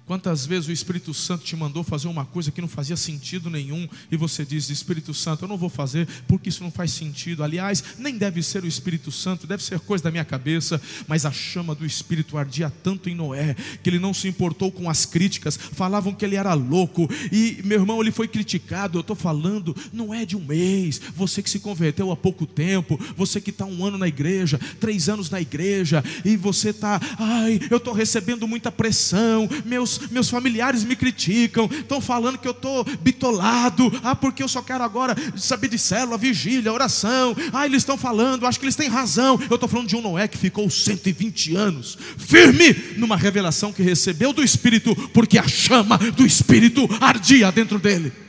Quantas 0.08 0.46
vezes 0.46 0.66
o 0.66 0.72
Espírito 0.72 1.12
Santo 1.12 1.44
te 1.44 1.54
mandou 1.54 1.84
fazer 1.84 2.08
uma 2.08 2.24
coisa 2.24 2.50
que 2.50 2.62
não 2.62 2.66
fazia 2.66 2.96
sentido 2.96 3.50
nenhum 3.50 3.86
e 4.10 4.16
você 4.16 4.42
diz: 4.42 4.70
Espírito 4.70 5.12
Santo, 5.12 5.44
eu 5.44 5.48
não 5.48 5.58
vou 5.58 5.68
fazer 5.68 6.08
porque 6.26 6.48
isso 6.48 6.64
não 6.64 6.70
faz 6.70 6.92
sentido. 6.92 7.44
Aliás, 7.44 7.84
nem 7.98 8.16
deve 8.16 8.42
ser 8.42 8.64
o 8.64 8.66
Espírito 8.66 9.12
Santo, 9.12 9.46
deve 9.46 9.62
ser 9.62 9.78
coisa 9.80 10.04
da 10.04 10.10
minha 10.10 10.24
cabeça. 10.24 10.80
Mas 11.06 11.26
a 11.26 11.30
chama 11.30 11.74
do 11.74 11.84
Espírito 11.84 12.38
ardia 12.38 12.72
tanto 12.82 13.10
em 13.10 13.14
Noé 13.14 13.54
que 13.82 13.90
ele 13.90 13.98
não 13.98 14.14
se 14.14 14.26
importou 14.26 14.72
com 14.72 14.88
as 14.88 15.04
críticas. 15.04 15.58
Falavam 15.58 16.14
que 16.14 16.24
ele 16.24 16.36
era 16.36 16.54
louco 16.54 17.06
e 17.30 17.60
meu 17.62 17.80
irmão, 17.80 18.00
ele 18.00 18.10
foi 18.10 18.26
criticado. 18.26 18.96
Eu 18.96 19.02
estou 19.02 19.14
falando, 19.14 19.76
não 19.92 20.14
é 20.14 20.24
de 20.24 20.38
um 20.38 20.42
mês. 20.42 20.98
Você 21.14 21.42
que 21.42 21.50
se 21.50 21.60
converteu 21.60 22.10
há 22.10 22.16
pouco 22.16 22.46
tempo, 22.46 22.98
você 23.14 23.42
que 23.42 23.50
está 23.50 23.66
um 23.66 23.84
ano 23.84 23.98
na 23.98 24.08
igreja, 24.08 24.58
três 24.80 25.10
anos 25.10 25.28
na 25.28 25.38
igreja 25.38 26.02
e 26.24 26.34
você 26.34 26.70
está, 26.70 26.98
ai, 27.18 27.60
eu 27.70 27.76
estou 27.76 27.92
recebendo 27.92 28.48
muita 28.48 28.72
pressão, 28.72 29.46
meus 29.66 29.97
meus, 30.10 30.28
familiares 30.28 30.84
me 30.84 30.94
criticam, 30.94 31.68
estão 31.72 32.00
falando 32.00 32.38
que 32.38 32.46
eu 32.46 32.52
estou 32.52 32.84
bitolado, 33.00 33.92
ah, 34.02 34.14
porque 34.14 34.42
eu 34.42 34.48
só 34.48 34.62
quero 34.62 34.84
agora 34.84 35.14
saber 35.36 35.68
de 35.68 35.78
célula, 35.78 36.18
vigília, 36.18 36.72
oração, 36.72 37.36
ah, 37.52 37.66
eles 37.66 37.82
estão 37.82 37.96
falando, 37.96 38.46
acho 38.46 38.58
que 38.58 38.66
eles 38.66 38.76
têm 38.76 38.88
razão. 38.88 39.38
Eu 39.48 39.54
estou 39.54 39.68
falando 39.68 39.88
de 39.88 39.96
um 39.96 40.02
Noé 40.02 40.28
que 40.28 40.38
ficou 40.38 40.68
120 40.68 41.56
anos, 41.56 41.98
firme 42.16 42.74
numa 42.96 43.16
revelação 43.16 43.72
que 43.72 43.82
recebeu 43.82 44.32
do 44.32 44.42
Espírito, 44.42 44.94
porque 45.12 45.38
a 45.38 45.48
chama 45.48 45.98
do 45.98 46.24
Espírito 46.24 46.88
ardia 47.00 47.50
dentro 47.50 47.78
dele. 47.78 48.27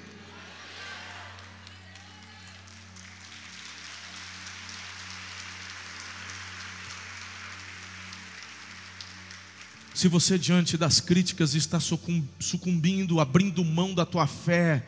Se 10.00 10.08
você, 10.08 10.40
diante 10.40 10.78
das 10.78 11.02
críticas, 11.02 11.56
está 11.56 11.78
sucumbindo, 11.78 13.20
abrindo 13.20 13.66
mão 13.66 13.94
da 13.94 14.06
tua 14.06 14.26
fé, 14.26 14.82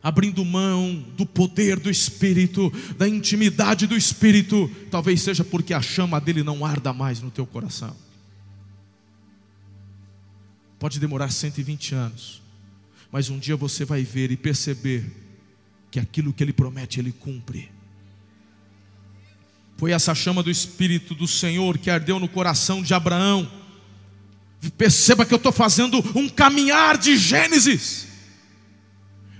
abrindo 0.00 0.44
mão 0.44 1.04
do 1.16 1.26
poder 1.26 1.80
do 1.80 1.90
Espírito, 1.90 2.72
da 2.96 3.08
intimidade 3.08 3.88
do 3.88 3.96
Espírito, 3.96 4.70
talvez 4.92 5.22
seja 5.22 5.42
porque 5.42 5.74
a 5.74 5.82
chama 5.82 6.20
dele 6.20 6.44
não 6.44 6.64
arda 6.64 6.92
mais 6.92 7.20
no 7.20 7.32
teu 7.32 7.44
coração. 7.44 7.96
Pode 10.78 11.00
demorar 11.00 11.28
120 11.28 11.92
anos, 11.92 12.40
mas 13.10 13.28
um 13.28 13.40
dia 13.40 13.56
você 13.56 13.84
vai 13.84 14.04
ver 14.04 14.30
e 14.30 14.36
perceber 14.36 15.04
que 15.90 15.98
aquilo 15.98 16.32
que 16.32 16.44
ele 16.44 16.52
promete, 16.52 17.00
ele 17.00 17.10
cumpre. 17.10 17.68
Foi 19.76 19.90
essa 19.90 20.14
chama 20.14 20.44
do 20.44 20.50
Espírito 20.50 21.12
do 21.12 21.26
Senhor 21.26 21.76
que 21.76 21.90
ardeu 21.90 22.20
no 22.20 22.28
coração 22.28 22.84
de 22.84 22.94
Abraão 22.94 23.58
Perceba 24.76 25.24
que 25.24 25.32
eu 25.32 25.38
estou 25.38 25.52
fazendo 25.52 25.98
um 26.14 26.28
caminhar 26.28 26.98
de 26.98 27.16
Gênesis. 27.16 28.06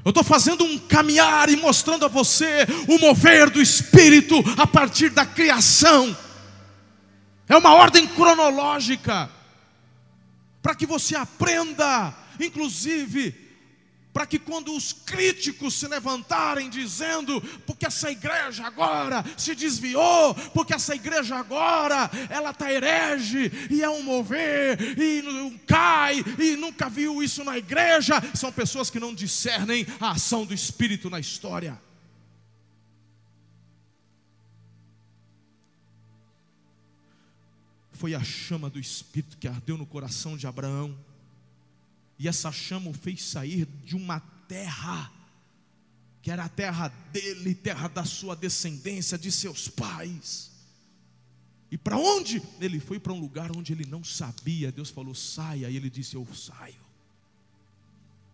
Eu 0.04 0.10
estou 0.10 0.24
fazendo 0.24 0.64
um 0.64 0.78
caminhar 0.78 1.50
e 1.50 1.56
mostrando 1.56 2.06
a 2.06 2.08
você 2.08 2.66
o 2.88 2.98
mover 2.98 3.50
do 3.50 3.60
Espírito 3.60 4.36
a 4.56 4.66
partir 4.66 5.10
da 5.10 5.26
criação. 5.26 6.16
É 7.46 7.56
uma 7.56 7.74
ordem 7.74 8.06
cronológica, 8.06 9.28
para 10.62 10.74
que 10.74 10.86
você 10.86 11.16
aprenda, 11.16 12.14
inclusive, 12.38 13.34
para 14.12 14.26
que 14.26 14.38
quando 14.38 14.74
os 14.74 14.92
críticos 14.92 15.74
se 15.74 15.86
levantarem 15.86 16.68
dizendo, 16.68 17.40
porque 17.66 17.86
essa 17.86 18.10
igreja 18.10 18.66
agora 18.66 19.24
se 19.36 19.54
desviou, 19.54 20.34
porque 20.52 20.74
essa 20.74 20.94
igreja 20.94 21.36
agora 21.36 22.10
ela 22.28 22.50
está 22.50 22.72
herege, 22.72 23.50
e 23.70 23.82
é 23.82 23.88
um 23.88 24.02
mover, 24.02 24.98
e 24.98 25.22
não 25.22 25.56
cai, 25.58 26.24
e 26.38 26.56
nunca 26.56 26.88
viu 26.88 27.22
isso 27.22 27.44
na 27.44 27.56
igreja, 27.56 28.20
são 28.34 28.52
pessoas 28.52 28.90
que 28.90 28.98
não 28.98 29.14
discernem 29.14 29.86
a 30.00 30.12
ação 30.12 30.44
do 30.44 30.52
Espírito 30.52 31.08
na 31.08 31.20
história. 31.20 31.80
Foi 37.92 38.14
a 38.14 38.24
chama 38.24 38.70
do 38.70 38.80
Espírito 38.80 39.36
que 39.36 39.46
ardeu 39.46 39.76
no 39.76 39.84
coração 39.84 40.36
de 40.36 40.46
Abraão 40.46 40.98
e 42.20 42.28
essa 42.28 42.52
chama 42.52 42.90
o 42.90 42.92
fez 42.92 43.24
sair 43.24 43.66
de 43.82 43.96
uma 43.96 44.20
terra, 44.46 45.10
que 46.20 46.30
era 46.30 46.44
a 46.44 46.48
terra 46.50 46.88
dele, 47.10 47.54
terra 47.54 47.88
da 47.88 48.04
sua 48.04 48.36
descendência, 48.36 49.16
de 49.16 49.32
seus 49.32 49.68
pais. 49.68 50.50
E 51.70 51.78
para 51.78 51.96
onde? 51.96 52.42
Ele 52.60 52.78
foi 52.78 53.00
para 53.00 53.14
um 53.14 53.18
lugar 53.18 53.56
onde 53.56 53.72
ele 53.72 53.86
não 53.86 54.04
sabia. 54.04 54.70
Deus 54.70 54.90
falou: 54.90 55.14
saia. 55.14 55.70
E 55.70 55.76
ele 55.76 55.88
disse: 55.88 56.14
Eu 56.14 56.28
saio. 56.34 56.74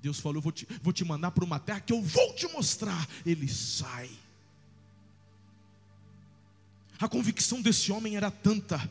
Deus 0.03 0.19
falou: 0.19 0.43
vou 0.43 0.51
te, 0.51 0.67
vou 0.83 0.93
te 0.93 1.05
mandar 1.05 1.31
para 1.31 1.45
uma 1.45 1.61
terra 1.61 1.79
que 1.79 1.93
eu 1.93 2.03
vou 2.03 2.35
te 2.35 2.49
mostrar. 2.49 3.09
Ele 3.25 3.47
sai. 3.47 4.11
A 6.99 7.07
convicção 7.07 7.63
desse 7.63 7.93
homem 7.93 8.17
era 8.17 8.33
tanta 8.33 8.91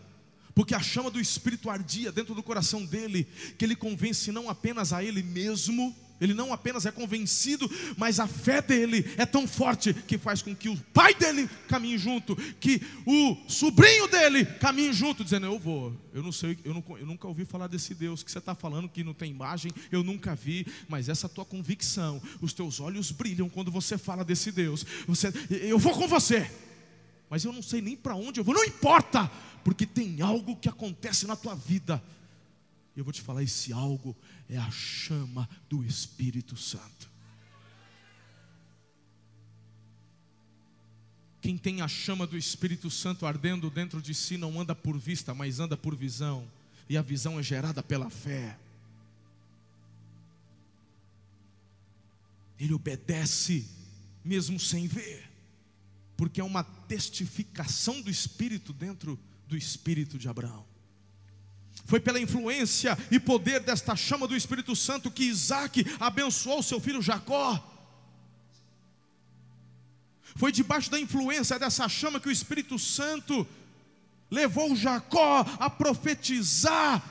porque 0.55 0.73
a 0.73 0.79
chama 0.79 1.11
do 1.11 1.19
Espírito 1.19 1.69
ardia 1.69 2.13
dentro 2.13 2.33
do 2.33 2.41
coração 2.41 2.85
dele, 2.85 3.27
que 3.57 3.65
ele 3.65 3.75
convence 3.75 4.31
não 4.31 4.49
apenas 4.49 4.93
a 4.93 5.03
ele 5.03 5.21
mesmo, 5.21 5.93
ele 6.19 6.33
não 6.33 6.53
apenas 6.53 6.85
é 6.85 6.91
convencido, 6.91 7.69
mas 7.97 8.21
a 8.21 8.27
fé 8.27 8.61
dele 8.61 9.05
é 9.17 9.25
tão 9.25 9.45
forte 9.45 9.93
que 9.93 10.17
faz 10.17 10.41
com 10.41 10.55
que 10.55 10.69
o 10.69 10.77
pai 10.93 11.13
dele 11.13 11.49
caminhe 11.67 11.97
junto, 11.97 12.37
que 12.59 12.81
o 13.05 13.37
sobrinho 13.49 14.07
dele 14.07 14.45
caminhe 14.45 14.93
junto, 14.93 15.25
dizendo: 15.25 15.45
Eu 15.45 15.59
vou, 15.59 15.93
eu 16.13 16.23
não 16.23 16.31
sei, 16.31 16.57
eu, 16.63 16.73
não, 16.73 16.83
eu 16.97 17.05
nunca 17.05 17.27
ouvi 17.27 17.43
falar 17.43 17.67
desse 17.67 17.93
Deus 17.93 18.23
que 18.23 18.31
você 18.31 18.39
está 18.39 18.55
falando 18.55 18.87
que 18.87 19.03
não 19.03 19.13
tem 19.13 19.29
imagem, 19.29 19.73
eu 19.91 20.03
nunca 20.03 20.33
vi, 20.33 20.65
mas 20.87 21.09
essa 21.09 21.27
tua 21.27 21.43
convicção, 21.43 22.21
os 22.39 22.53
teus 22.53 22.79
olhos 22.79 23.11
brilham 23.11 23.49
quando 23.49 23.69
você 23.69 23.97
fala 23.97 24.23
desse 24.23 24.53
Deus, 24.53 24.85
você, 25.05 25.33
eu 25.49 25.77
vou 25.77 25.93
com 25.93 26.07
você 26.07 26.49
mas 27.29 27.43
eu 27.43 27.51
não 27.51 27.61
sei 27.61 27.81
nem 27.81 27.95
para 27.95 28.15
onde 28.15 28.39
eu 28.39 28.43
vou, 28.43 28.53
não 28.53 28.63
importa, 28.63 29.27
porque 29.63 29.85
tem 29.85 30.21
algo 30.21 30.55
que 30.55 30.69
acontece 30.69 31.25
na 31.25 31.35
tua 31.35 31.55
vida. 31.55 32.01
Eu 32.95 33.03
vou 33.03 33.11
te 33.11 33.21
falar: 33.21 33.43
esse 33.43 33.73
algo 33.73 34.15
é 34.49 34.57
a 34.57 34.69
chama 34.71 35.49
do 35.69 35.83
Espírito 35.83 36.55
Santo. 36.55 37.09
Quem 41.41 41.57
tem 41.57 41.81
a 41.81 41.87
chama 41.87 42.25
do 42.25 42.37
Espírito 42.37 42.89
Santo 42.89 43.25
ardendo 43.25 43.69
dentro 43.69 44.01
de 44.01 44.15
si 44.15 44.35
não 44.37 44.59
anda 44.59 44.73
por 44.73 44.97
vista, 44.97 45.33
mas 45.33 45.59
anda 45.59 45.77
por 45.77 45.95
visão, 45.95 46.47
e 46.89 46.97
a 46.97 47.01
visão 47.01 47.39
é 47.39 47.43
gerada 47.43 47.83
pela 47.83 48.09
fé. 48.09 48.57
Ele 52.59 52.73
obedece 52.73 53.67
mesmo 54.23 54.59
sem 54.59 54.87
ver 54.87 55.34
porque 56.17 56.41
é 56.41 56.43
uma 56.43 56.63
testificação 56.63 58.01
do 58.01 58.09
Espírito 58.09 58.71
dentro 58.71 59.19
do 59.47 59.57
Espírito 59.57 60.17
de 60.17 60.27
Abraão. 60.27 60.65
Foi 61.85 61.99
pela 61.99 62.19
influência 62.19 62.97
e 63.11 63.19
poder 63.19 63.59
desta 63.59 63.95
chama 63.95 64.27
do 64.27 64.35
Espírito 64.35 64.75
Santo 64.75 65.11
que 65.11 65.23
Isaac 65.23 65.85
abençoou 65.99 66.63
seu 66.63 66.79
filho 66.79 67.01
Jacó. 67.01 67.71
Foi 70.35 70.51
debaixo 70.51 70.89
da 70.89 70.99
influência 70.99 71.59
dessa 71.59 71.87
chama 71.87 72.19
que 72.19 72.27
o 72.27 72.31
Espírito 72.31 72.79
Santo 72.79 73.47
levou 74.31 74.75
Jacó 74.75 75.45
a 75.59 75.69
profetizar 75.69 77.03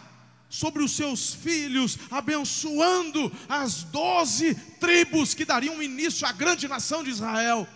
sobre 0.48 0.82
os 0.82 0.92
seus 0.92 1.34
filhos, 1.34 1.98
abençoando 2.10 3.32
as 3.48 3.82
doze 3.84 4.54
tribos 4.78 5.34
que 5.34 5.44
dariam 5.44 5.82
início 5.82 6.26
à 6.26 6.32
grande 6.32 6.68
nação 6.68 7.02
de 7.02 7.10
Israel. 7.10 7.66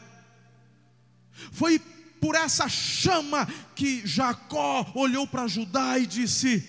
Foi 1.53 1.79
por 2.21 2.35
essa 2.35 2.69
chama 2.69 3.47
que 3.75 4.03
Jacó 4.07 4.91
olhou 4.95 5.27
para 5.27 5.47
Judá 5.47 5.99
e 5.99 6.07
disse: 6.07 6.69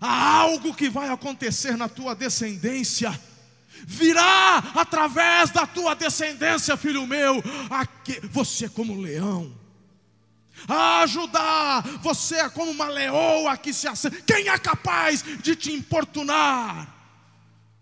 há 0.00 0.38
algo 0.38 0.74
que 0.74 0.88
vai 0.88 1.08
acontecer 1.08 1.76
na 1.76 1.88
tua 1.88 2.14
descendência. 2.14 3.18
Virá 3.86 4.58
através 4.74 5.50
da 5.50 5.66
tua 5.66 5.94
descendência, 5.94 6.76
filho 6.76 7.06
meu. 7.06 7.42
Aqui, 7.68 8.20
você 8.30 8.66
é 8.66 8.68
como 8.68 8.94
um 8.94 9.00
leão. 9.00 9.52
Ah, 10.68 11.04
Judá, 11.06 11.82
você 12.00 12.36
é 12.36 12.48
como 12.48 12.70
uma 12.70 12.88
leoa 12.88 13.56
que 13.56 13.72
se 13.72 13.86
acende. 13.86 14.22
Quem 14.22 14.48
é 14.48 14.58
capaz 14.58 15.22
de 15.22 15.56
te 15.56 15.72
importunar? 15.72 16.93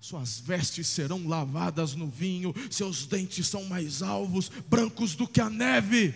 Suas 0.02 0.40
vestes 0.40 0.88
serão 0.88 1.28
lavadas 1.28 1.94
no 1.94 2.08
vinho, 2.08 2.52
seus 2.68 3.06
dentes 3.06 3.46
são 3.46 3.62
mais 3.66 4.02
alvos, 4.02 4.50
brancos 4.68 5.14
do 5.14 5.28
que 5.28 5.40
a 5.40 5.48
neve. 5.48 6.12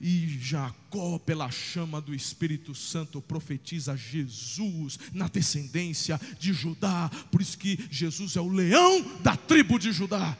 E 0.00 0.38
Jacó, 0.40 1.18
pela 1.18 1.50
chama 1.50 2.00
do 2.00 2.14
Espírito 2.14 2.76
Santo, 2.76 3.20
profetiza 3.20 3.96
Jesus 3.96 5.00
na 5.12 5.26
descendência 5.26 6.20
de 6.38 6.52
Judá. 6.52 7.10
Por 7.32 7.42
isso 7.42 7.58
que 7.58 7.88
Jesus 7.90 8.36
é 8.36 8.40
o 8.40 8.52
leão 8.52 9.02
da 9.20 9.36
tribo 9.36 9.80
de 9.80 9.90
Judá. 9.90 10.38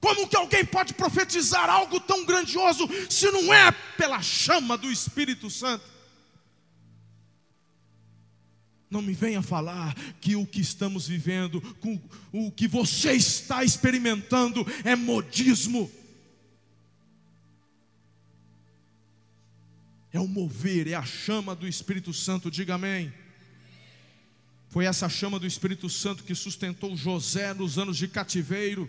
Como 0.00 0.26
que 0.26 0.36
alguém 0.36 0.64
pode 0.64 0.92
profetizar 0.94 1.70
algo 1.70 2.00
tão 2.00 2.26
grandioso 2.26 2.88
se 3.08 3.30
não 3.30 3.54
é 3.54 3.70
pela 3.96 4.20
chama 4.20 4.76
do 4.76 4.90
Espírito 4.90 5.48
Santo? 5.48 5.95
Não 8.96 9.02
me 9.02 9.12
venha 9.12 9.42
falar 9.42 9.94
que 10.22 10.36
o 10.36 10.46
que 10.46 10.58
estamos 10.58 11.06
vivendo, 11.06 11.62
o 12.32 12.50
que 12.50 12.66
você 12.66 13.12
está 13.12 13.62
experimentando 13.62 14.66
é 14.84 14.96
modismo. 14.96 15.90
É 20.10 20.18
o 20.18 20.26
mover, 20.26 20.88
é 20.88 20.94
a 20.94 21.04
chama 21.04 21.54
do 21.54 21.68
Espírito 21.68 22.10
Santo, 22.14 22.50
diga 22.50 22.76
amém. 22.76 23.12
Foi 24.70 24.86
essa 24.86 25.10
chama 25.10 25.38
do 25.38 25.46
Espírito 25.46 25.90
Santo 25.90 26.24
que 26.24 26.34
sustentou 26.34 26.96
José 26.96 27.52
nos 27.52 27.76
anos 27.76 27.98
de 27.98 28.08
cativeiro. 28.08 28.88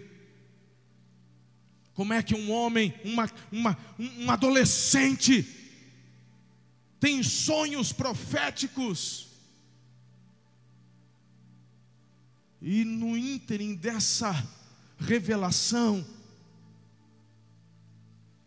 Como 1.93 2.13
é 2.13 2.23
que 2.23 2.33
um 2.33 2.49
homem, 2.49 2.93
uma, 3.03 3.29
uma, 3.51 3.77
um 3.99 4.31
adolescente, 4.31 5.45
tem 6.97 7.21
sonhos 7.21 7.91
proféticos, 7.91 9.26
E 12.61 12.83
no 12.83 13.17
ínterim 13.17 13.75
dessa 13.75 14.47
revelação, 14.97 16.05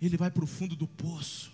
ele 0.00 0.16
vai 0.16 0.30
para 0.30 0.44
o 0.44 0.46
fundo 0.46 0.74
do 0.74 0.86
poço, 0.86 1.52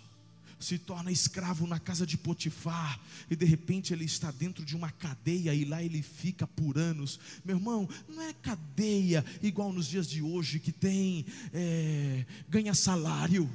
se 0.59 0.79
torna 0.79 1.11
escravo 1.11 1.67
na 1.67 1.79
casa 1.79 2.05
de 2.05 2.17
Potifar, 2.17 2.99
e 3.29 3.35
de 3.35 3.45
repente 3.45 3.93
ele 3.93 4.05
está 4.05 4.31
dentro 4.31 4.65
de 4.65 4.75
uma 4.75 4.89
cadeia, 4.89 5.53
e 5.53 5.65
lá 5.65 5.83
ele 5.83 6.01
fica 6.01 6.47
por 6.47 6.77
anos. 6.77 7.19
Meu 7.45 7.57
irmão, 7.57 7.87
não 8.07 8.21
é 8.23 8.33
cadeia 8.33 9.23
igual 9.41 9.71
nos 9.71 9.87
dias 9.87 10.09
de 10.09 10.21
hoje, 10.21 10.59
que 10.59 10.71
tem, 10.71 11.25
é, 11.53 12.25
ganha 12.49 12.73
salário 12.73 13.49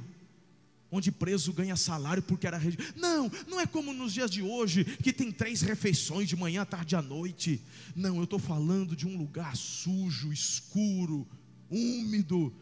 onde 0.93 1.11
preso 1.11 1.51
ganha 1.51 1.75
salário 1.75 2.21
porque 2.21 2.45
era 2.45 2.55
regi... 2.55 2.77
Não, 2.95 3.29
não 3.47 3.59
é 3.59 3.65
como 3.65 3.91
nos 3.91 4.13
dias 4.13 4.29
de 4.29 4.43
hoje, 4.43 4.85
que 4.85 5.11
tem 5.11 5.31
três 5.31 5.61
refeições 5.61 6.29
de 6.29 6.35
manhã, 6.35 6.63
tarde 6.63 6.93
e 6.93 6.97
à 6.97 7.01
noite. 7.01 7.59
Não, 7.95 8.17
eu 8.17 8.25
estou 8.25 8.37
falando 8.37 8.95
de 8.95 9.07
um 9.07 9.17
lugar 9.17 9.57
sujo, 9.57 10.31
escuro, 10.31 11.27
úmido, 11.67 12.53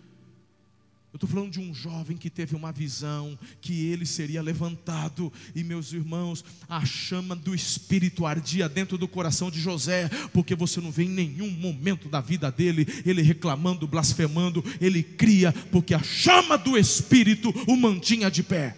eu 1.13 1.17
estou 1.17 1.29
falando 1.29 1.51
de 1.51 1.59
um 1.59 1.73
jovem 1.73 2.15
que 2.15 2.29
teve 2.29 2.55
uma 2.55 2.71
visão 2.71 3.37
que 3.59 3.87
ele 3.87 4.05
seria 4.05 4.41
levantado, 4.41 5.31
e 5.53 5.61
meus 5.61 5.91
irmãos, 5.91 6.43
a 6.69 6.85
chama 6.85 7.35
do 7.35 7.53
Espírito 7.53 8.25
ardia 8.25 8.69
dentro 8.69 8.97
do 8.97 9.09
coração 9.09 9.51
de 9.51 9.59
José, 9.59 10.09
porque 10.31 10.55
você 10.55 10.79
não 10.79 10.89
vê 10.89 11.03
em 11.03 11.09
nenhum 11.09 11.51
momento 11.51 12.07
da 12.07 12.21
vida 12.21 12.49
dele 12.49 12.87
ele 13.05 13.21
reclamando, 13.21 13.85
blasfemando, 13.85 14.63
ele 14.79 15.03
cria, 15.03 15.51
porque 15.69 15.93
a 15.93 16.01
chama 16.01 16.57
do 16.57 16.77
Espírito 16.77 17.53
o 17.67 17.75
mantinha 17.75 18.31
de 18.31 18.41
pé. 18.41 18.77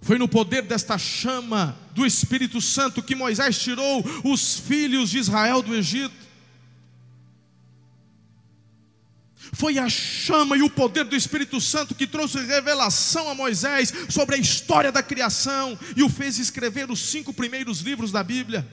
Foi 0.00 0.18
no 0.18 0.26
poder 0.26 0.62
desta 0.62 0.96
chama 0.96 1.78
do 1.94 2.06
Espírito 2.06 2.58
Santo 2.60 3.02
que 3.02 3.14
Moisés 3.14 3.58
tirou 3.58 4.02
os 4.24 4.58
filhos 4.58 5.10
de 5.10 5.18
Israel 5.18 5.60
do 5.60 5.74
Egito. 5.74 6.19
Foi 9.52 9.78
a 9.78 9.88
chama 9.88 10.56
e 10.56 10.62
o 10.62 10.70
poder 10.70 11.04
do 11.04 11.16
Espírito 11.16 11.60
Santo 11.60 11.94
que 11.94 12.06
trouxe 12.06 12.38
revelação 12.38 13.28
a 13.28 13.34
Moisés 13.34 13.92
sobre 14.08 14.36
a 14.36 14.38
história 14.38 14.92
da 14.92 15.02
criação 15.02 15.78
e 15.96 16.02
o 16.02 16.08
fez 16.08 16.38
escrever 16.38 16.90
os 16.90 17.00
cinco 17.00 17.32
primeiros 17.32 17.80
livros 17.80 18.12
da 18.12 18.22
Bíblia. 18.22 18.66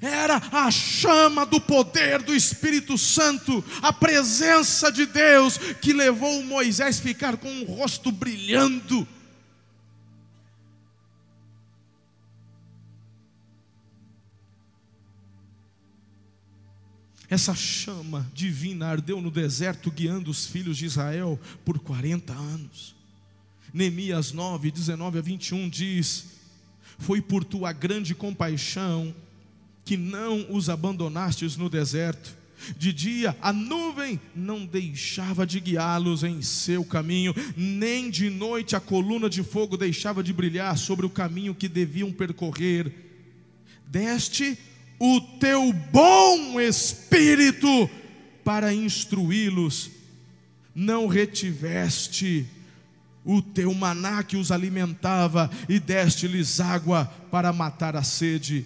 Era 0.00 0.40
a 0.50 0.70
chama 0.70 1.44
do 1.44 1.60
poder 1.60 2.22
do 2.22 2.34
Espírito 2.34 2.96
Santo, 2.96 3.62
a 3.82 3.92
presença 3.92 4.90
de 4.90 5.04
Deus 5.04 5.58
que 5.80 5.92
levou 5.92 6.42
Moisés 6.42 6.98
a 6.98 7.02
ficar 7.02 7.36
com 7.36 7.60
o 7.60 7.64
rosto 7.64 8.10
brilhando. 8.10 9.06
Essa 17.32 17.54
chama 17.54 18.30
divina 18.34 18.88
ardeu 18.88 19.18
no 19.18 19.30
deserto, 19.30 19.90
guiando 19.90 20.30
os 20.30 20.44
filhos 20.44 20.76
de 20.76 20.84
Israel 20.84 21.40
por 21.64 21.78
40 21.78 22.30
anos. 22.30 22.94
Neemias 23.72 24.32
9, 24.32 24.70
19 24.70 25.18
a 25.18 25.22
21 25.22 25.70
diz: 25.70 26.26
Foi 26.98 27.22
por 27.22 27.42
tua 27.42 27.72
grande 27.72 28.14
compaixão 28.14 29.14
que 29.82 29.96
não 29.96 30.44
os 30.50 30.68
abandonastes 30.68 31.56
no 31.56 31.70
deserto. 31.70 32.36
De 32.76 32.92
dia 32.92 33.34
a 33.40 33.50
nuvem 33.50 34.20
não 34.36 34.66
deixava 34.66 35.46
de 35.46 35.58
guiá-los 35.58 36.22
em 36.24 36.42
seu 36.42 36.84
caminho, 36.84 37.34
nem 37.56 38.10
de 38.10 38.28
noite 38.28 38.76
a 38.76 38.80
coluna 38.80 39.30
de 39.30 39.42
fogo 39.42 39.78
deixava 39.78 40.22
de 40.22 40.34
brilhar 40.34 40.76
sobre 40.76 41.06
o 41.06 41.10
caminho 41.10 41.54
que 41.54 41.66
deviam 41.66 42.12
percorrer. 42.12 42.92
Deste 43.86 44.58
o 45.04 45.20
teu 45.20 45.72
bom 45.72 46.60
espírito 46.60 47.90
para 48.44 48.72
instruí-los, 48.72 49.90
não 50.72 51.08
retiveste 51.08 52.46
o 53.24 53.42
teu 53.42 53.74
maná 53.74 54.22
que 54.22 54.36
os 54.36 54.52
alimentava 54.52 55.50
e 55.68 55.80
deste-lhes 55.80 56.60
água 56.60 57.06
para 57.32 57.52
matar 57.52 57.96
a 57.96 58.04
sede. 58.04 58.64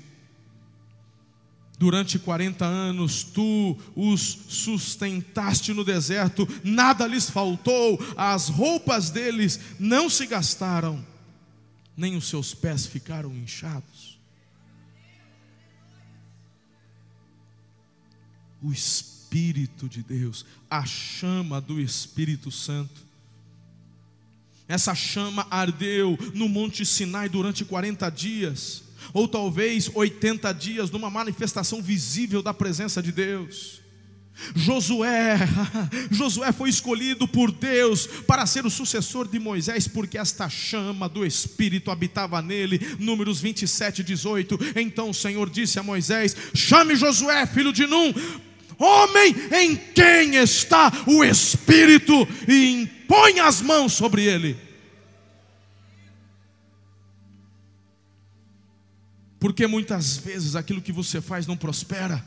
Durante 1.79 2.19
40 2.19 2.67
anos 2.67 3.23
tu 3.23 3.75
os 3.97 4.21
sustentaste 4.21 5.73
no 5.73 5.83
deserto, 5.83 6.47
nada 6.63 7.07
lhes 7.07 7.31
faltou, 7.31 7.99
as 8.15 8.51
roupas 8.51 9.09
deles 9.09 9.59
não 9.79 10.11
se 10.11 10.27
gastaram, 10.27 11.03
nem 11.97 12.15
os 12.15 12.29
seus 12.29 12.53
pés 12.53 12.85
ficaram 12.85 13.35
inchados. 13.35 14.06
O 18.63 18.73
Espírito 18.73 19.89
de 19.89 20.03
Deus, 20.03 20.45
a 20.71 20.85
chama 20.85 21.61
do 21.61 21.81
Espírito 21.81 22.51
Santo. 22.51 23.05
Essa 24.69 24.95
chama 24.95 25.47
ardeu 25.51 26.19
no 26.35 26.49
Monte 26.49 26.85
Sinai 26.85 27.29
durante 27.29 27.65
40 27.65 28.11
dias, 28.11 28.83
ou 29.13 29.29
talvez 29.29 29.91
80 29.95 30.53
dias, 30.53 30.91
numa 30.91 31.09
manifestação 31.09 31.81
visível 31.81 32.43
da 32.43 32.53
presença 32.53 33.03
de 33.03 33.13
Deus. 33.13 33.81
Josué, 34.55 35.39
Josué 36.11 36.53
foi 36.53 36.69
escolhido 36.69 37.27
por 37.27 37.51
Deus 37.51 38.07
para 38.07 38.45
ser 38.45 38.67
o 38.67 38.71
sucessor 38.71 39.27
de 39.27 39.39
Moisés, 39.39 39.89
porque 39.89 40.19
esta 40.19 40.49
chama 40.49 41.09
do 41.09 41.25
Espírito 41.25 41.91
habitava 41.91 42.43
nele. 42.43 42.97
Números 42.99 43.41
27, 43.41 44.05
18. 44.05 44.59
Então 44.77 45.11
o 45.11 45.15
Senhor 45.15 45.49
disse 45.49 45.79
a 45.79 45.83
Moisés: 45.83 46.37
Chame 46.55 46.97
Josué, 46.97 47.47
filho 47.47 47.73
de 47.73 47.87
Num, 47.87 48.13
homem 48.79 49.35
em 49.53 49.77
quem 49.77 50.37
está 50.37 50.93
o 51.07 51.25
Espírito, 51.25 52.13
e 52.49 52.83
impõe 52.83 53.41
as 53.41 53.61
mãos 53.61 53.93
sobre 53.93 54.25
ele. 54.25 54.57
Porque 59.39 59.67
muitas 59.67 60.17
vezes 60.17 60.57
aquilo 60.57 60.83
que 60.83 60.93
você 60.93 61.21
faz 61.21 61.47
não 61.47 61.57
prospera. 61.57 62.27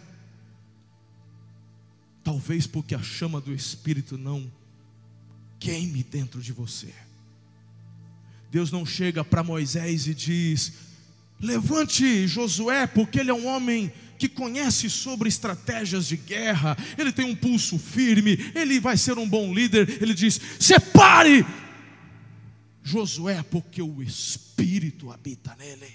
Talvez 2.24 2.68
porque 2.68 2.96
a 2.96 3.02
chama 3.02 3.42
do 3.42 3.54
Espírito 3.54 4.18
não 4.18 4.52
queime 5.60 6.04
dentro 6.04 6.42
de 6.42 6.54
você. 6.54 6.94
Deus 8.52 8.72
não 8.72 8.86
chega 8.86 9.24
para 9.24 9.44
Moisés 9.44 10.08
e 10.08 10.14
diz: 10.14 10.74
Levante 11.40 12.28
Josué, 12.28 12.88
porque 12.88 13.20
ele 13.20 13.32
é 13.32 13.34
um 13.34 13.48
homem 13.48 13.92
que 14.20 14.28
conhece 14.28 14.90
sobre 14.90 15.30
estratégias 15.30 16.06
de 16.08 16.18
guerra, 16.18 16.78
ele 16.98 17.12
tem 17.12 17.24
um 17.24 17.36
pulso 17.36 17.80
firme, 17.80 18.38
ele 18.54 18.78
vai 18.78 18.98
ser 18.98 19.18
um 19.18 19.28
bom 19.28 19.54
líder. 19.54 20.04
Ele 20.04 20.14
diz: 20.14 20.40
separe 20.60 21.46
Josué, 22.84 23.42
porque 23.44 23.82
o 23.82 24.04
Espírito 24.04 25.10
habita 25.10 25.56
nele. 25.56 25.90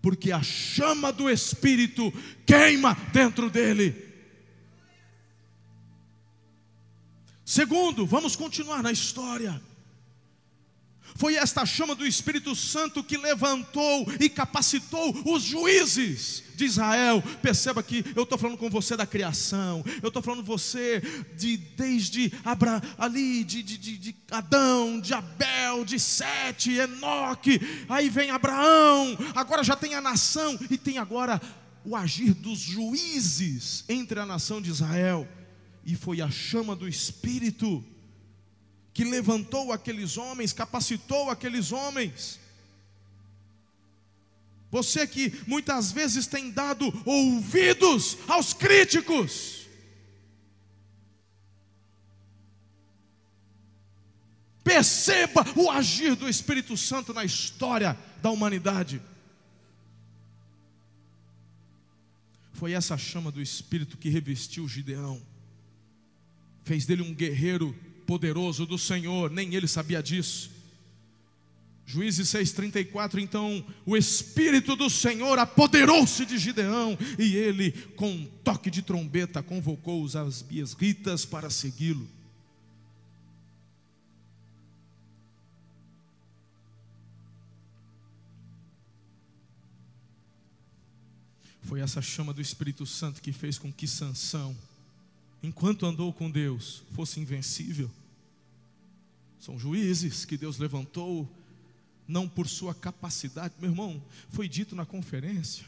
Porque 0.00 0.32
a 0.32 0.42
chama 0.42 1.12
do 1.12 1.30
Espírito 1.30 2.12
queima 2.46 2.94
dentro 3.12 3.50
dele. 3.50 4.10
Segundo, 7.44 8.06
vamos 8.06 8.34
continuar 8.34 8.82
na 8.82 8.90
história. 8.90 9.60
Foi 11.14 11.36
esta 11.36 11.64
chama 11.66 11.94
do 11.94 12.06
Espírito 12.06 12.54
Santo 12.54 13.02
que 13.02 13.16
levantou 13.16 14.06
e 14.20 14.28
capacitou 14.28 15.14
os 15.26 15.42
juízes 15.42 16.42
de 16.54 16.64
Israel. 16.64 17.22
Perceba 17.40 17.82
que 17.82 18.04
eu 18.14 18.22
estou 18.22 18.38
falando 18.38 18.58
com 18.58 18.70
você 18.70 18.96
da 18.96 19.06
criação, 19.06 19.84
eu 20.02 20.08
estou 20.08 20.22
falando 20.22 20.42
você 20.42 21.00
de 21.36 21.56
desde 21.56 22.32
Abra, 22.44 22.80
ali 22.98 23.44
de, 23.44 23.62
de, 23.62 23.78
de, 23.78 23.98
de 23.98 24.16
Adão, 24.30 25.00
de 25.00 25.12
Abel, 25.12 25.84
de 25.84 25.98
Sete, 25.98 26.72
Enoque, 26.72 27.60
aí 27.88 28.08
vem 28.08 28.30
Abraão, 28.30 29.16
agora 29.34 29.64
já 29.64 29.76
tem 29.76 29.94
a 29.94 30.00
nação 30.00 30.58
e 30.70 30.78
tem 30.78 30.98
agora 30.98 31.40
o 31.84 31.96
agir 31.96 32.34
dos 32.34 32.58
juízes 32.58 33.84
entre 33.88 34.18
a 34.20 34.26
nação 34.26 34.60
de 34.60 34.70
Israel. 34.70 35.28
E 35.84 35.96
foi 35.96 36.20
a 36.20 36.30
chama 36.30 36.76
do 36.76 36.88
Espírito 36.88 37.84
que 38.92 39.04
levantou 39.04 39.72
aqueles 39.72 40.16
homens, 40.16 40.52
capacitou 40.52 41.30
aqueles 41.30 41.72
homens. 41.72 42.38
Você 44.70 45.06
que 45.06 45.32
muitas 45.46 45.92
vezes 45.92 46.26
tem 46.26 46.50
dado 46.50 46.86
ouvidos 47.04 48.16
aos 48.26 48.52
críticos. 48.52 49.66
Perceba 54.64 55.44
o 55.56 55.70
agir 55.70 56.14
do 56.14 56.28
Espírito 56.28 56.76
Santo 56.76 57.12
na 57.12 57.24
história 57.24 57.98
da 58.22 58.30
humanidade. 58.30 59.02
Foi 62.52 62.72
essa 62.72 62.96
chama 62.96 63.32
do 63.32 63.42
Espírito 63.42 63.98
que 63.98 64.08
revestiu 64.08 64.68
Gideão, 64.68 65.20
fez 66.64 66.86
dele 66.86 67.02
um 67.02 67.12
guerreiro 67.12 67.76
poderoso 68.12 68.66
do 68.66 68.76
Senhor, 68.76 69.30
nem 69.30 69.54
ele 69.54 69.66
sabia 69.66 70.02
disso. 70.02 70.50
Juízes 71.86 72.28
6,34, 72.28 73.22
então 73.22 73.64
o 73.86 73.96
Espírito 73.96 74.76
do 74.76 74.90
Senhor 74.90 75.38
apoderou-se 75.38 76.26
de 76.26 76.36
Gideão, 76.36 76.98
e 77.18 77.34
ele, 77.34 77.72
com 77.96 78.10
um 78.10 78.26
toque 78.44 78.70
de 78.70 78.82
trombeta, 78.82 79.42
convocou 79.42 80.02
os 80.02 80.14
asbias 80.14 80.76
para 81.24 81.48
segui-lo. 81.48 82.06
Foi 91.62 91.80
essa 91.80 92.02
chama 92.02 92.34
do 92.34 92.42
Espírito 92.42 92.84
Santo 92.84 93.22
que 93.22 93.32
fez 93.32 93.56
com 93.56 93.72
que 93.72 93.88
Sansão 93.88 94.54
enquanto 95.42 95.84
andou 95.84 96.12
com 96.12 96.30
Deus, 96.30 96.82
fosse 96.92 97.18
invencível. 97.18 97.90
São 99.42 99.58
juízes 99.58 100.24
que 100.24 100.36
Deus 100.36 100.56
levantou, 100.56 101.28
não 102.06 102.28
por 102.28 102.46
sua 102.46 102.72
capacidade, 102.72 103.52
meu 103.58 103.70
irmão, 103.70 104.00
foi 104.28 104.48
dito 104.48 104.76
na 104.76 104.86
conferência. 104.86 105.66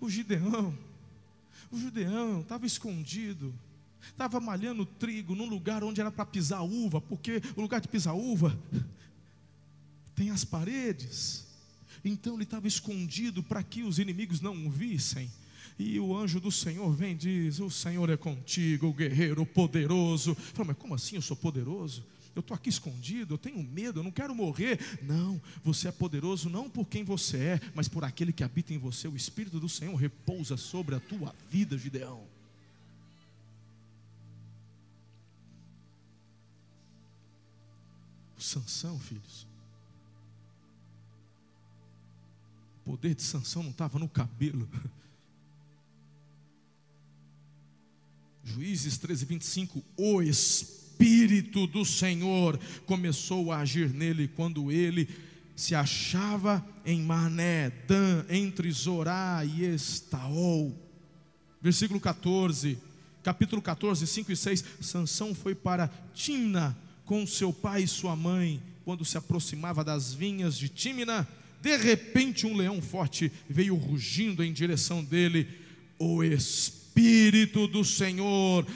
O 0.00 0.08
Gideão, 0.08 0.74
o 1.70 1.78
Gideão 1.78 2.40
estava 2.40 2.64
escondido, 2.64 3.54
estava 4.00 4.40
malhando 4.40 4.86
trigo 4.86 5.34
num 5.34 5.46
lugar 5.46 5.84
onde 5.84 6.00
era 6.00 6.10
para 6.10 6.24
pisar 6.24 6.62
uva, 6.62 7.02
porque 7.02 7.42
o 7.54 7.60
lugar 7.60 7.82
de 7.82 7.88
pisar 7.88 8.14
uva 8.14 8.58
tem 10.14 10.30
as 10.30 10.42
paredes. 10.42 11.46
Então 12.02 12.32
ele 12.36 12.44
estava 12.44 12.66
escondido 12.66 13.42
para 13.42 13.62
que 13.62 13.82
os 13.82 13.98
inimigos 13.98 14.40
não 14.40 14.66
o 14.66 14.70
vissem. 14.70 15.30
E 15.78 16.00
o 16.00 16.16
anjo 16.16 16.40
do 16.40 16.50
Senhor 16.50 16.94
vem 16.94 17.12
e 17.12 17.16
diz: 17.16 17.60
O 17.60 17.70
Senhor 17.70 18.08
é 18.08 18.16
contigo, 18.16 18.86
o 18.86 18.94
guerreiro 18.94 19.44
poderoso. 19.44 20.34
Fala, 20.34 20.68
mas 20.68 20.78
como 20.78 20.94
assim 20.94 21.16
eu 21.16 21.22
sou 21.22 21.36
poderoso? 21.36 22.02
Eu 22.34 22.40
estou 22.40 22.54
aqui 22.54 22.68
escondido, 22.68 23.34
eu 23.34 23.38
tenho 23.38 23.62
medo, 23.62 24.00
eu 24.00 24.04
não 24.04 24.10
quero 24.10 24.34
morrer. 24.34 24.78
Não, 25.02 25.40
você 25.62 25.88
é 25.88 25.92
poderoso 25.92 26.48
não 26.48 26.68
por 26.68 26.86
quem 26.88 27.04
você 27.04 27.36
é, 27.38 27.60
mas 27.74 27.88
por 27.88 28.04
aquele 28.04 28.32
que 28.32 28.42
habita 28.42 28.72
em 28.72 28.78
você. 28.78 29.06
O 29.06 29.16
Espírito 29.16 29.60
do 29.60 29.68
Senhor 29.68 29.94
repousa 29.94 30.56
sobre 30.56 30.94
a 30.94 31.00
tua 31.00 31.34
vida, 31.50 31.76
Gideão. 31.76 32.26
Sansão, 38.38 38.98
filhos. 38.98 39.46
O 42.80 42.90
poder 42.90 43.14
de 43.14 43.22
Sansão 43.22 43.62
não 43.62 43.70
estava 43.70 43.98
no 43.98 44.08
cabelo. 44.08 44.68
Juízes 48.42 48.98
13, 48.98 49.24
25. 49.24 49.84
O 49.96 50.20
Espírito 50.92 51.66
do 51.66 51.84
Senhor 51.84 52.58
começou 52.84 53.50
a 53.50 53.58
agir 53.58 53.88
nele 53.88 54.28
quando 54.28 54.70
ele 54.70 55.08
se 55.56 55.74
achava 55.74 56.64
em 56.84 57.00
Mané, 57.00 57.70
Dan, 57.86 58.24
entre 58.28 58.70
Zorá 58.70 59.42
e 59.44 59.64
Estaol. 59.64 60.76
Versículo 61.60 61.98
14, 61.98 62.78
capítulo 63.22 63.62
14, 63.62 64.06
5 64.06 64.32
e 64.32 64.36
6. 64.36 64.64
Sansão 64.80 65.34
foi 65.34 65.54
para 65.54 65.90
Timna 66.14 66.76
com 67.04 67.26
seu 67.26 67.52
pai 67.52 67.84
e 67.84 67.88
sua 67.88 68.14
mãe. 68.14 68.62
Quando 68.84 69.04
se 69.04 69.16
aproximava 69.16 69.82
das 69.82 70.12
vinhas 70.12 70.58
de 70.58 70.68
Timna, 70.68 71.26
de 71.60 71.76
repente 71.76 72.46
um 72.46 72.56
leão 72.56 72.82
forte 72.82 73.32
veio 73.48 73.76
rugindo 73.76 74.42
em 74.44 74.52
direção 74.52 75.02
dele. 75.02 75.48
O 75.98 76.22
Espírito 76.22 76.81
Espírito 76.92 77.66
do 77.66 77.82
Senhor 77.82 78.66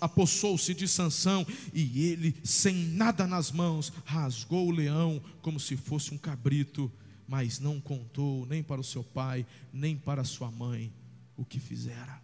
apossou-se 0.00 0.72
de 0.72 0.88
Sansão 0.88 1.46
e 1.74 2.06
ele, 2.06 2.34
sem 2.42 2.74
nada 2.74 3.26
nas 3.26 3.52
mãos, 3.52 3.92
rasgou 4.06 4.68
o 4.68 4.70
leão 4.70 5.22
como 5.42 5.60
se 5.60 5.76
fosse 5.76 6.14
um 6.14 6.18
cabrito, 6.18 6.90
mas 7.28 7.58
não 7.60 7.78
contou 7.78 8.46
nem 8.46 8.62
para 8.62 8.80
o 8.80 8.84
seu 8.84 9.04
pai, 9.04 9.46
nem 9.70 9.94
para 9.94 10.24
sua 10.24 10.50
mãe 10.50 10.90
o 11.36 11.44
que 11.44 11.60
fizera. 11.60 12.18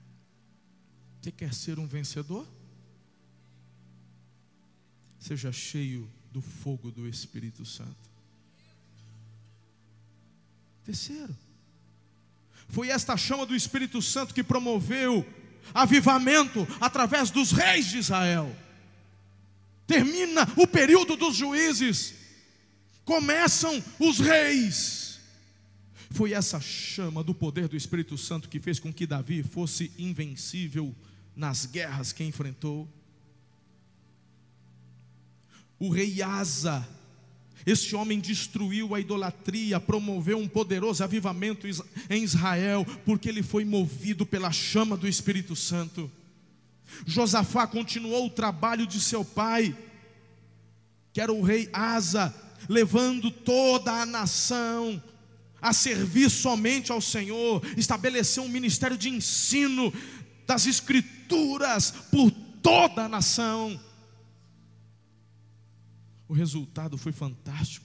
Você 1.20 1.30
quer 1.30 1.52
ser 1.52 1.78
um 1.78 1.86
vencedor? 1.86 2.46
Seja 5.18 5.52
cheio 5.52 6.10
do 6.32 6.40
fogo 6.40 6.90
do 6.90 7.06
Espírito 7.06 7.66
Santo. 7.66 8.08
Terceiro, 10.82 11.36
foi 12.70 12.88
esta 12.88 13.16
chama 13.16 13.44
do 13.44 13.54
Espírito 13.54 14.00
Santo 14.00 14.32
que 14.32 14.42
promoveu 14.42 15.26
avivamento 15.74 16.66
através 16.80 17.30
dos 17.30 17.52
reis 17.52 17.86
de 17.86 17.98
Israel. 17.98 18.54
Termina 19.86 20.48
o 20.56 20.66
período 20.66 21.16
dos 21.16 21.36
juízes, 21.36 22.14
começam 23.04 23.82
os 23.98 24.18
reis. 24.18 25.18
Foi 26.10 26.32
essa 26.32 26.60
chama 26.60 27.22
do 27.22 27.34
poder 27.34 27.68
do 27.68 27.76
Espírito 27.76 28.16
Santo 28.16 28.48
que 28.48 28.60
fez 28.60 28.78
com 28.78 28.92
que 28.92 29.06
Davi 29.06 29.42
fosse 29.42 29.92
invencível 29.98 30.94
nas 31.34 31.66
guerras 31.66 32.12
que 32.12 32.24
enfrentou. 32.24 32.88
O 35.78 35.88
rei 35.88 36.20
Asa 36.20 36.86
este 37.66 37.94
homem 37.94 38.20
destruiu 38.20 38.94
a 38.94 39.00
idolatria, 39.00 39.80
promoveu 39.80 40.38
um 40.38 40.48
poderoso 40.48 41.04
avivamento 41.04 41.66
em 42.08 42.22
Israel, 42.22 42.86
porque 43.04 43.28
ele 43.28 43.42
foi 43.42 43.64
movido 43.64 44.24
pela 44.24 44.50
chama 44.50 44.96
do 44.96 45.08
Espírito 45.08 45.54
Santo. 45.54 46.10
Josafá 47.06 47.66
continuou 47.66 48.26
o 48.26 48.30
trabalho 48.30 48.86
de 48.86 49.00
seu 49.00 49.24
pai, 49.24 49.76
que 51.12 51.20
era 51.20 51.32
o 51.32 51.42
rei 51.42 51.68
Asa, 51.72 52.34
levando 52.68 53.30
toda 53.30 53.92
a 53.92 54.06
nação 54.06 55.02
a 55.60 55.72
servir 55.72 56.30
somente 56.30 56.90
ao 56.90 57.00
Senhor, 57.00 57.62
estabeleceu 57.76 58.42
um 58.42 58.48
ministério 58.48 58.96
de 58.96 59.10
ensino 59.10 59.92
das 60.46 60.66
Escrituras 60.66 61.92
por 62.10 62.30
toda 62.62 63.04
a 63.04 63.08
nação. 63.08 63.78
O 66.30 66.32
resultado 66.32 66.96
foi 66.96 67.10
fantástico. 67.10 67.84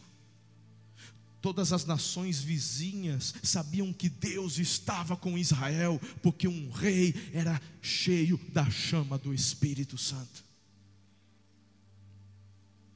Todas 1.42 1.74
as 1.74 1.84
nações 1.84 2.44
vizinhas 2.44 3.34
sabiam 3.42 3.92
que 3.92 4.08
Deus 4.08 4.60
estava 4.60 5.18
com 5.18 5.36
Israel, 5.36 6.00
porque 6.22 6.48
um 6.48 6.70
rei 6.70 7.16
era 7.34 7.60
cheio 7.82 8.40
da 8.54 8.70
chama 8.70 9.18
do 9.18 9.34
Espírito 9.34 9.98
Santo. 9.98 10.46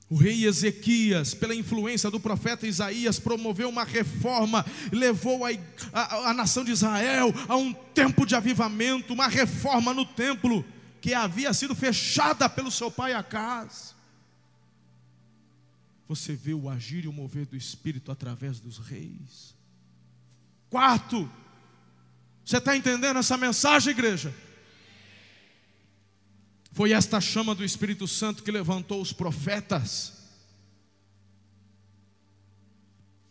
O 0.07 0.15
rei 0.15 0.45
Ezequias, 0.45 1.33
pela 1.33 1.55
influência 1.55 2.11
do 2.11 2.19
profeta 2.19 2.67
Isaías, 2.67 3.17
promoveu 3.17 3.69
uma 3.69 3.83
reforma, 3.83 4.63
levou 4.91 5.43
a, 5.43 5.49
a, 5.91 6.29
a, 6.29 6.33
nação 6.35 6.63
de 6.63 6.73
Israel 6.73 7.33
a 7.47 7.55
um 7.55 7.73
tempo 7.73 8.23
de 8.23 8.35
avivamento, 8.35 9.13
uma 9.13 9.27
reforma 9.27 9.95
no 9.95 10.05
templo 10.05 10.63
que 11.01 11.15
havia 11.15 11.51
sido 11.55 11.73
fechada 11.73 12.47
pelo 12.47 12.69
seu 12.69 12.91
pai 12.91 13.13
Acas 13.13 13.97
você 16.09 16.33
vê 16.33 16.55
o 16.55 16.67
agir 16.67 17.05
e 17.05 17.07
o 17.07 17.13
mover 17.13 17.45
do 17.45 17.55
Espírito 17.55 18.11
através 18.11 18.59
dos 18.59 18.79
reis. 18.79 19.55
Quarto, 20.67 21.31
você 22.43 22.57
está 22.57 22.75
entendendo 22.75 23.17
essa 23.17 23.37
mensagem, 23.37 23.91
igreja? 23.91 24.33
Foi 26.71 26.93
esta 26.93 27.21
chama 27.21 27.53
do 27.53 27.63
Espírito 27.63 28.07
Santo 28.07 28.41
que 28.41 28.49
levantou 28.51 28.99
os 28.99 29.13
profetas. 29.13 30.18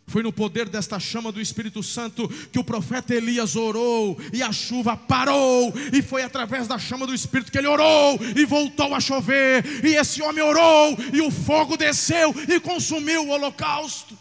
Foi 0.09 0.23
no 0.23 0.33
poder 0.33 0.71
desta 0.71 0.99
chama 0.99 1.31
do 1.31 1.39
Espírito 1.39 1.83
Santo 1.83 2.27
que 2.51 2.59
o 2.59 2.65
profeta 2.65 3.15
Elias 3.15 3.55
orou 3.57 4.19
e 4.33 4.43
a 4.43 4.51
chuva 4.51 4.97
parou, 4.97 5.71
e 5.93 6.01
foi 6.01 6.23
através 6.23 6.67
da 6.67 6.79
chama 6.79 7.07
do 7.07 7.15
Espírito 7.15 7.53
que 7.53 7.59
ele 7.59 7.67
orou 7.67 8.19
e 8.35 8.47
voltou 8.47 8.95
a 8.95 9.01
chover, 9.01 9.85
e 9.85 9.97
esse 9.97 10.23
homem 10.23 10.43
orou 10.43 10.97
e 11.13 11.21
o 11.21 11.31
fogo 11.31 11.77
desceu 11.77 12.35
e 12.49 12.59
consumiu 12.59 13.27
o 13.27 13.29
holocausto. 13.29 14.19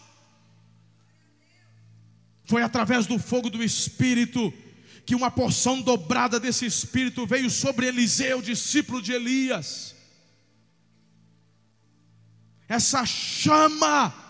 Foi 2.43 2.62
através 2.62 3.08
do 3.08 3.17
fogo 3.17 3.50
do 3.50 3.63
Espírito 3.63 4.54
que 5.06 5.15
uma 5.15 5.32
porção 5.32 5.82
dobrada 5.82 6.38
desse 6.38 6.65
Espírito 6.65 7.26
veio 7.26 7.50
sobre 7.50 7.88
Eliseu, 7.88 8.41
discípulo 8.41 9.02
de 9.02 9.13
Elias. 9.13 9.95
Essa 12.67 13.06
chama 13.06 14.27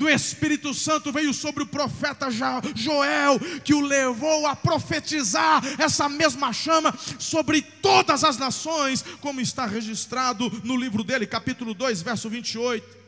do 0.00 0.08
Espírito 0.08 0.72
Santo 0.72 1.12
veio 1.12 1.34
sobre 1.34 1.62
o 1.62 1.66
profeta 1.66 2.30
Joel, 2.30 3.38
que 3.62 3.74
o 3.74 3.82
levou 3.82 4.46
a 4.46 4.56
profetizar 4.56 5.62
essa 5.78 6.08
mesma 6.08 6.54
chama 6.54 6.98
sobre 7.18 7.60
todas 7.60 8.24
as 8.24 8.38
nações, 8.38 9.04
como 9.20 9.42
está 9.42 9.66
registrado 9.66 10.50
no 10.64 10.74
livro 10.74 11.04
dele, 11.04 11.26
capítulo 11.26 11.74
2, 11.74 12.00
verso 12.00 12.30
28. 12.30 12.98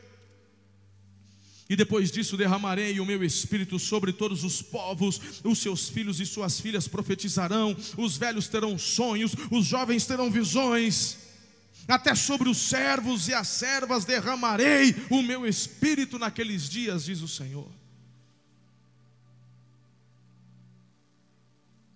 E 1.67 1.75
depois 1.75 2.11
disso 2.11 2.37
derramarei 2.37 2.99
o 2.99 3.05
meu 3.07 3.23
espírito 3.23 3.79
sobre 3.79 4.13
todos 4.13 4.43
os 4.43 4.61
povos, 4.61 5.19
os 5.43 5.57
seus 5.57 5.89
filhos 5.89 6.19
e 6.19 6.27
suas 6.27 6.59
filhas 6.59 6.87
profetizarão, 6.87 7.75
os 7.97 8.17
velhos 8.17 8.47
terão 8.47 8.77
sonhos, 8.77 9.35
os 9.49 9.65
jovens 9.65 10.05
terão 10.05 10.29
visões 10.29 11.22
até 11.87 12.15
sobre 12.15 12.49
os 12.49 12.57
servos 12.57 13.27
e 13.27 13.33
as 13.33 13.47
servas 13.47 14.05
derramarei 14.05 14.95
o 15.09 15.21
meu 15.21 15.45
espírito 15.45 16.17
naqueles 16.17 16.69
dias, 16.69 17.05
diz 17.05 17.21
o 17.21 17.27
Senhor. 17.27 17.69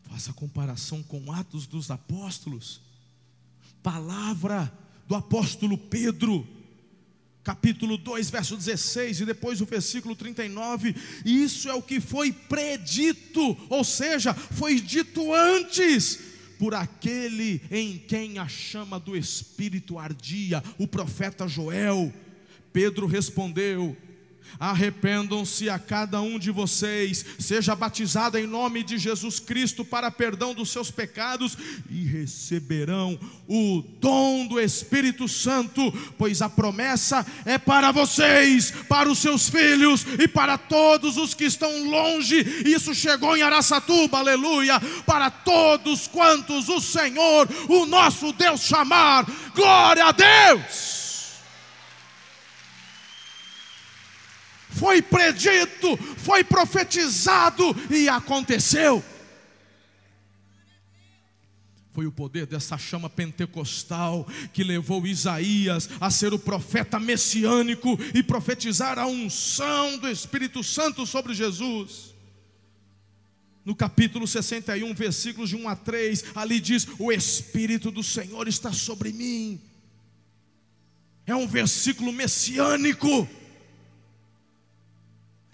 Faça 0.09 0.33
comparação 0.33 1.01
com 1.03 1.31
Atos 1.31 1.65
dos 1.65 1.89
Apóstolos, 1.91 2.81
palavra 3.81 4.71
do 5.07 5.15
apóstolo 5.15 5.77
Pedro, 5.77 6.45
capítulo 7.43 7.97
2, 7.97 8.29
verso 8.29 8.57
16, 8.57 9.21
e 9.21 9.25
depois 9.25 9.61
o 9.61 9.65
versículo 9.65 10.15
39. 10.15 10.93
Isso 11.23 11.69
é 11.69 11.73
o 11.73 11.81
que 11.81 12.01
foi 12.01 12.33
predito, 12.33 13.55
ou 13.69 13.85
seja, 13.85 14.33
foi 14.33 14.81
dito 14.81 15.33
antes 15.33 16.26
por 16.57 16.73
aquele 16.73 17.61
em 17.71 17.97
quem 17.97 18.39
a 18.39 18.47
chama 18.47 18.99
do 18.99 19.15
Espírito 19.15 19.97
ardia, 19.97 20.63
o 20.77 20.87
profeta 20.87 21.47
Joel. 21.47 22.13
Pedro 22.73 23.07
respondeu: 23.07 23.95
Arrependam-se 24.59 25.69
a 25.69 25.77
cada 25.77 26.21
um 26.21 26.39
de 26.39 26.51
vocês, 26.51 27.25
seja 27.39 27.75
batizado 27.75 28.37
em 28.37 28.47
nome 28.47 28.83
de 28.83 28.97
Jesus 28.97 29.39
Cristo 29.39 29.85
para 29.85 30.09
perdão 30.09 30.53
dos 30.53 30.69
seus 30.69 30.89
pecados 30.89 31.57
e 31.89 32.03
receberão 32.03 33.19
o 33.47 33.83
dom 33.99 34.47
do 34.47 34.59
Espírito 34.59 35.27
Santo, 35.27 35.91
pois 36.17 36.41
a 36.41 36.49
promessa 36.49 37.25
é 37.45 37.57
para 37.57 37.91
vocês, 37.91 38.71
para 38.89 39.09
os 39.09 39.19
seus 39.19 39.49
filhos 39.49 40.05
e 40.19 40.27
para 40.27 40.57
todos 40.57 41.17
os 41.17 41.33
que 41.33 41.45
estão 41.45 41.89
longe. 41.89 42.37
Isso 42.65 42.93
chegou 42.93 43.37
em 43.37 43.41
Araçatuba, 43.41 44.17
aleluia, 44.17 44.79
para 45.05 45.29
todos 45.29 46.07
quantos 46.07 46.67
o 46.69 46.81
Senhor, 46.81 47.47
o 47.69 47.85
nosso 47.85 48.33
Deus 48.33 48.61
chamar. 48.61 49.25
Glória 49.55 50.05
a 50.05 50.11
Deus! 50.11 51.06
Foi 54.77 55.01
predito, 55.01 55.97
foi 56.17 56.43
profetizado 56.43 57.63
e 57.89 58.07
aconteceu. 58.07 59.03
Foi 61.91 62.05
o 62.05 62.11
poder 62.11 62.45
dessa 62.45 62.77
chama 62.77 63.09
pentecostal 63.09 64.27
que 64.53 64.63
levou 64.63 65.07
Isaías 65.07 65.89
a 65.99 66.11
ser 66.11 66.31
o 66.31 66.37
profeta 66.37 66.99
messiânico 66.99 67.97
e 68.13 68.21
profetizar 68.21 68.99
a 68.99 69.07
unção 69.07 69.97
do 69.97 70.07
Espírito 70.07 70.63
Santo 70.63 71.07
sobre 71.07 71.33
Jesus. 71.33 72.15
No 73.65 73.75
capítulo 73.75 74.27
61, 74.27 74.93
versículos 74.93 75.49
de 75.49 75.55
1 75.55 75.67
a 75.67 75.75
3, 75.75 76.25
ali 76.35 76.59
diz: 76.59 76.87
O 76.99 77.11
Espírito 77.11 77.89
do 77.89 78.03
Senhor 78.03 78.47
está 78.47 78.71
sobre 78.71 79.11
mim. 79.11 79.59
É 81.25 81.35
um 81.35 81.47
versículo 81.47 82.13
messiânico 82.13 83.27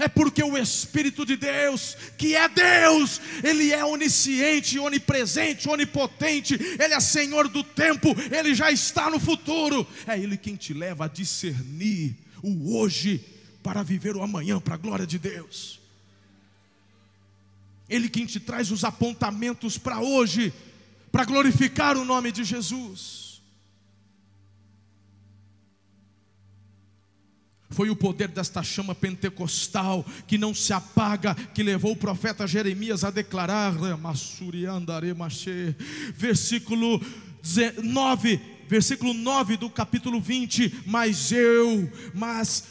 é 0.04 0.08
porque 0.08 0.44
o 0.44 0.58
Espírito 0.58 1.26
de 1.26 1.36
Deus, 1.36 1.98
que 2.18 2.36
é 2.36 2.48
Deus, 2.48 3.22
Ele 3.44 3.72
é 3.72 3.84
onisciente, 3.84 4.78
onipresente, 4.78 5.70
onipotente, 5.70 6.54
Ele 6.54 6.94
é 6.94 7.00
Senhor 7.00 7.48
do 7.48 7.64
tempo, 7.64 8.10
Ele 8.32 8.54
já 8.54 8.72
está 8.72 9.10
no 9.10 9.20
futuro. 9.20 9.88
É 10.06 10.20
Ele 10.20 10.38
quem 10.38 10.56
te 10.56 10.74
leva 10.74 11.06
a 11.06 11.08
discernir 11.08 12.16
o 12.42 12.76
hoje 12.76 13.24
para 13.64 13.82
viver 13.82 14.16
o 14.16 14.22
amanhã, 14.22 14.60
para 14.60 14.76
a 14.76 14.78
glória 14.78 15.08
de 15.08 15.18
Deus. 15.18 15.80
Ele 17.90 18.10
quem 18.10 18.26
te 18.26 18.40
traz 18.40 18.72
os 18.72 18.84
apontamentos 18.84 19.78
para 19.78 20.00
hoje, 20.00 20.54
para 21.12 21.26
glorificar 21.26 21.98
o 21.98 22.04
nome 22.04 22.32
de 22.32 22.44
Jesus. 22.44 23.23
Foi 27.74 27.90
o 27.90 27.96
poder 27.96 28.28
desta 28.28 28.62
chama 28.62 28.94
pentecostal 28.94 30.06
que 30.28 30.38
não 30.38 30.54
se 30.54 30.72
apaga, 30.72 31.34
que 31.34 31.64
levou 31.64 31.94
o 31.94 31.98
profeta 31.98 32.46
Jeremias 32.46 33.04
a 33.04 33.10
declarar, 33.10 33.74
versículo 36.16 37.02
9, 37.84 38.40
versículo 38.68 39.14
9 39.14 39.58
do 39.58 39.70
capítulo 39.70 40.22
20: 40.22 40.84
Mas 40.86 41.32
eu, 41.32 41.92
mas 42.14 42.64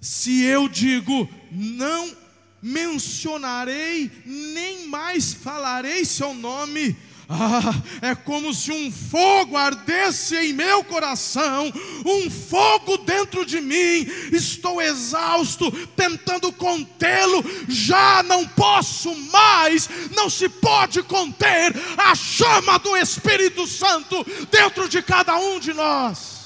se 0.00 0.42
eu 0.42 0.68
digo, 0.68 1.28
não 1.50 2.14
mencionarei, 2.60 4.10
nem 4.24 4.86
mais 4.86 5.32
falarei 5.32 6.04
seu 6.04 6.34
nome, 6.34 6.96
ah, 7.32 7.74
é 8.02 8.14
como 8.14 8.52
se 8.52 8.70
um 8.70 8.92
fogo 8.92 9.56
ardesse 9.56 10.36
em 10.36 10.52
meu 10.52 10.84
coração, 10.84 11.72
um 12.04 12.30
fogo 12.30 12.98
dentro 12.98 13.46
de 13.46 13.60
mim. 13.60 14.06
Estou 14.32 14.80
exausto, 14.80 15.70
tentando 15.96 16.52
contê-lo, 16.52 17.44
já 17.68 18.22
não 18.22 18.46
posso 18.46 19.14
mais, 19.30 19.88
não 20.14 20.28
se 20.28 20.48
pode 20.48 21.02
conter 21.02 21.74
a 21.96 22.14
chama 22.14 22.78
do 22.78 22.96
Espírito 22.96 23.66
Santo 23.66 24.24
dentro 24.50 24.88
de 24.88 25.02
cada 25.02 25.36
um 25.38 25.58
de 25.58 25.72
nós. 25.72 26.41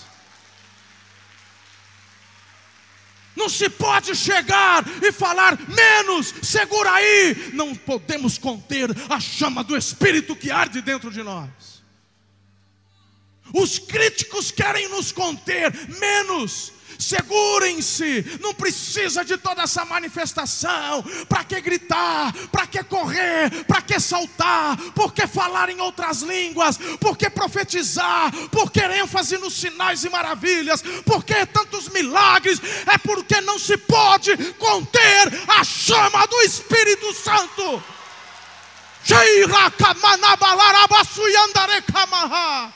Não 3.36 3.48
se 3.50 3.68
pode 3.68 4.16
chegar 4.16 4.82
e 5.02 5.12
falar 5.12 5.58
menos, 5.68 6.34
segura 6.42 6.90
aí. 6.90 7.50
Não 7.52 7.74
podemos 7.74 8.38
conter 8.38 8.88
a 9.10 9.20
chama 9.20 9.62
do 9.62 9.76
Espírito 9.76 10.34
que 10.34 10.50
arde 10.50 10.80
dentro 10.80 11.10
de 11.10 11.22
nós. 11.22 11.50
Os 13.52 13.78
críticos 13.78 14.50
querem 14.50 14.88
nos 14.88 15.12
conter 15.12 15.72
menos, 16.00 16.72
Segurem-se, 16.98 18.38
não 18.40 18.54
precisa 18.54 19.22
de 19.24 19.36
toda 19.36 19.62
essa 19.62 19.84
manifestação. 19.84 21.04
Para 21.28 21.44
que 21.44 21.60
gritar? 21.60 22.32
Para 22.50 22.66
que 22.66 22.82
correr? 22.84 23.64
Para 23.64 23.82
que 23.82 24.00
saltar? 24.00 24.76
Por 24.94 25.12
que 25.12 25.26
falar 25.26 25.68
em 25.68 25.78
outras 25.80 26.22
línguas? 26.22 26.78
Por 27.00 27.16
que 27.16 27.28
profetizar? 27.28 28.30
Por 28.50 28.70
que 28.70 28.80
ênfase 28.80 29.36
nos 29.38 29.54
sinais 29.54 30.04
e 30.04 30.08
maravilhas? 30.08 30.82
Por 31.04 31.24
que 31.24 31.44
tantos 31.46 31.88
milagres? 31.88 32.60
É 32.86 32.96
porque 32.98 33.40
não 33.40 33.58
se 33.58 33.76
pode 33.76 34.36
conter 34.54 35.32
a 35.48 35.64
chama 35.64 36.24
do 36.26 36.40
Espírito 36.42 37.12
Santo. 37.14 37.82
Sheira 39.04 39.70
kamanabalarabasuyandare 39.70 41.82
kamaha. 41.82 42.72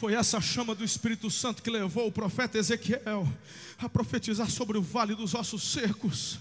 Foi 0.00 0.14
essa 0.14 0.40
chama 0.40 0.74
do 0.74 0.82
Espírito 0.82 1.30
Santo 1.30 1.62
que 1.62 1.68
levou 1.68 2.06
o 2.06 2.10
profeta 2.10 2.56
Ezequiel 2.56 3.30
a 3.76 3.86
profetizar 3.86 4.48
sobre 4.48 4.78
o 4.78 4.82
vale 4.82 5.14
dos 5.14 5.34
ossos 5.34 5.62
secos. 5.62 6.38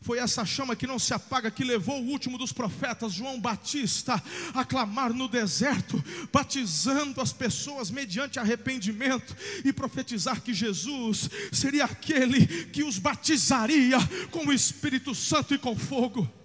Foi 0.00 0.18
essa 0.18 0.46
chama 0.46 0.74
que 0.74 0.86
não 0.86 0.98
se 0.98 1.12
apaga 1.12 1.50
que 1.50 1.62
levou 1.62 2.00
o 2.00 2.06
último 2.06 2.38
dos 2.38 2.50
profetas, 2.50 3.12
João 3.12 3.38
Batista, 3.38 4.22
a 4.54 4.64
clamar 4.64 5.12
no 5.12 5.28
deserto, 5.28 6.02
batizando 6.32 7.20
as 7.20 7.30
pessoas 7.30 7.90
mediante 7.90 8.38
arrependimento 8.38 9.36
e 9.62 9.70
profetizar 9.70 10.40
que 10.40 10.54
Jesus 10.54 11.28
seria 11.52 11.84
aquele 11.84 12.46
que 12.68 12.82
os 12.82 12.98
batizaria 12.98 13.98
com 14.30 14.46
o 14.46 14.52
Espírito 14.52 15.14
Santo 15.14 15.54
e 15.54 15.58
com 15.58 15.76
fogo. 15.76 16.37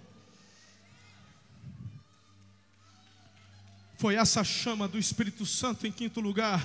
Foi 4.04 4.16
essa 4.16 4.44
chama 4.44 4.86
do 4.86 4.98
Espírito 4.98 5.46
Santo, 5.46 5.86
em 5.86 5.90
quinto 5.90 6.20
lugar, 6.20 6.62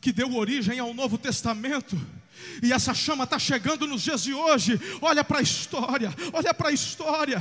que 0.00 0.12
deu 0.12 0.34
origem 0.34 0.80
ao 0.80 0.92
Novo 0.92 1.16
Testamento. 1.16 1.96
E 2.60 2.72
essa 2.72 2.92
chama 2.92 3.22
está 3.22 3.38
chegando 3.38 3.86
nos 3.86 4.02
dias 4.02 4.24
de 4.24 4.34
hoje. 4.34 4.72
Olha 5.00 5.22
para 5.22 5.38
a 5.38 5.42
história, 5.42 6.12
olha 6.32 6.52
para 6.52 6.70
a 6.70 6.72
história. 6.72 7.40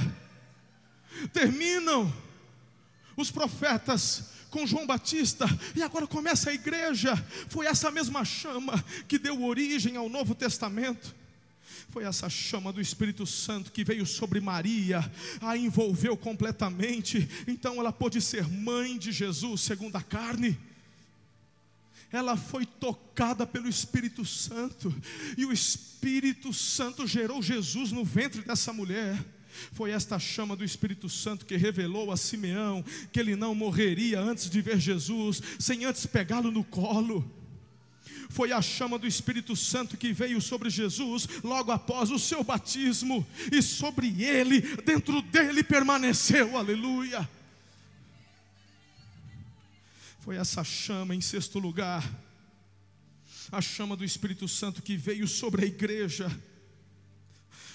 Terminam 1.34 2.14
os 3.18 3.32
profetas 3.32 4.26
com 4.52 4.68
João 4.68 4.86
Batista, 4.86 5.48
e 5.76 5.82
agora 5.82 6.06
começa 6.06 6.52
a 6.52 6.54
igreja. 6.54 7.16
Foi 7.50 7.66
essa 7.66 7.90
mesma 7.90 8.24
chama 8.24 8.86
que 9.08 9.18
deu 9.18 9.44
origem 9.44 9.98
ao 9.98 10.10
Novo 10.10 10.36
Testamento. 10.36 11.16
Foi 11.92 12.06
essa 12.06 12.30
chama 12.30 12.72
do 12.72 12.80
Espírito 12.80 13.28
Santo 13.28 13.70
que 13.70 13.84
veio 13.84 14.06
sobre 14.06 14.40
Maria, 14.40 15.00
a 15.42 15.58
envolveu 15.58 16.16
completamente. 16.16 17.28
Então 17.46 17.82
ela 17.82 17.92
pôde 17.92 18.22
ser 18.22 18.48
mãe 18.48 18.98
de 18.98 19.12
Jesus, 19.12 19.60
segundo 19.60 19.98
a 19.98 20.02
carne. 20.02 20.58
Ela 22.10 22.38
foi 22.38 22.66
tocada 22.66 23.46
pelo 23.46 23.68
Espírito 23.68 24.26
Santo, 24.26 24.94
e 25.38 25.46
o 25.46 25.52
Espírito 25.52 26.54
Santo 26.54 27.06
gerou 27.06 27.44
Jesus 27.44 27.92
no 27.92 28.06
ventre 28.06 28.42
dessa 28.42 28.72
mulher. 28.72 29.22
Foi 29.74 29.92
esta 29.92 30.18
chama 30.18 30.56
do 30.56 30.64
Espírito 30.64 31.10
Santo 31.10 31.46
que 31.46 31.58
revelou 31.58 32.10
a 32.10 32.16
Simeão 32.16 32.86
que 33.12 33.20
ele 33.20 33.36
não 33.36 33.54
morreria 33.54 34.22
antes 34.22 34.50
de 34.50 34.62
ver 34.62 34.80
Jesus, 34.80 35.42
sem 35.60 35.84
antes 35.84 36.06
pegá-lo 36.06 36.52
no 36.52 36.64
colo 36.64 37.41
foi 38.32 38.54
a 38.54 38.62
chama 38.62 38.98
do 38.98 39.06
Espírito 39.06 39.56
Santo 39.56 39.98
que 39.98 40.14
veio 40.14 40.40
sobre 40.42 40.70
Jesus 40.70 41.28
logo 41.44 41.72
após 41.72 42.10
o 42.10 42.18
seu 42.18 42.44
batismo, 42.44 43.28
e 43.52 43.62
sobre 43.62 44.24
ele, 44.24 44.62
dentro 44.84 45.22
dele 45.22 45.64
permaneceu, 45.64 46.58
aleluia. 46.58 47.30
Foi 50.22 50.38
essa 50.38 50.64
chama, 50.64 51.14
em 51.14 51.20
sexto 51.20 51.60
lugar, 51.60 52.10
a 53.52 53.60
chama 53.60 53.98
do 53.98 54.06
Espírito 54.06 54.48
Santo 54.48 54.82
que 54.82 54.96
veio 54.96 55.28
sobre 55.28 55.66
a 55.66 55.68
igreja. 55.68 56.30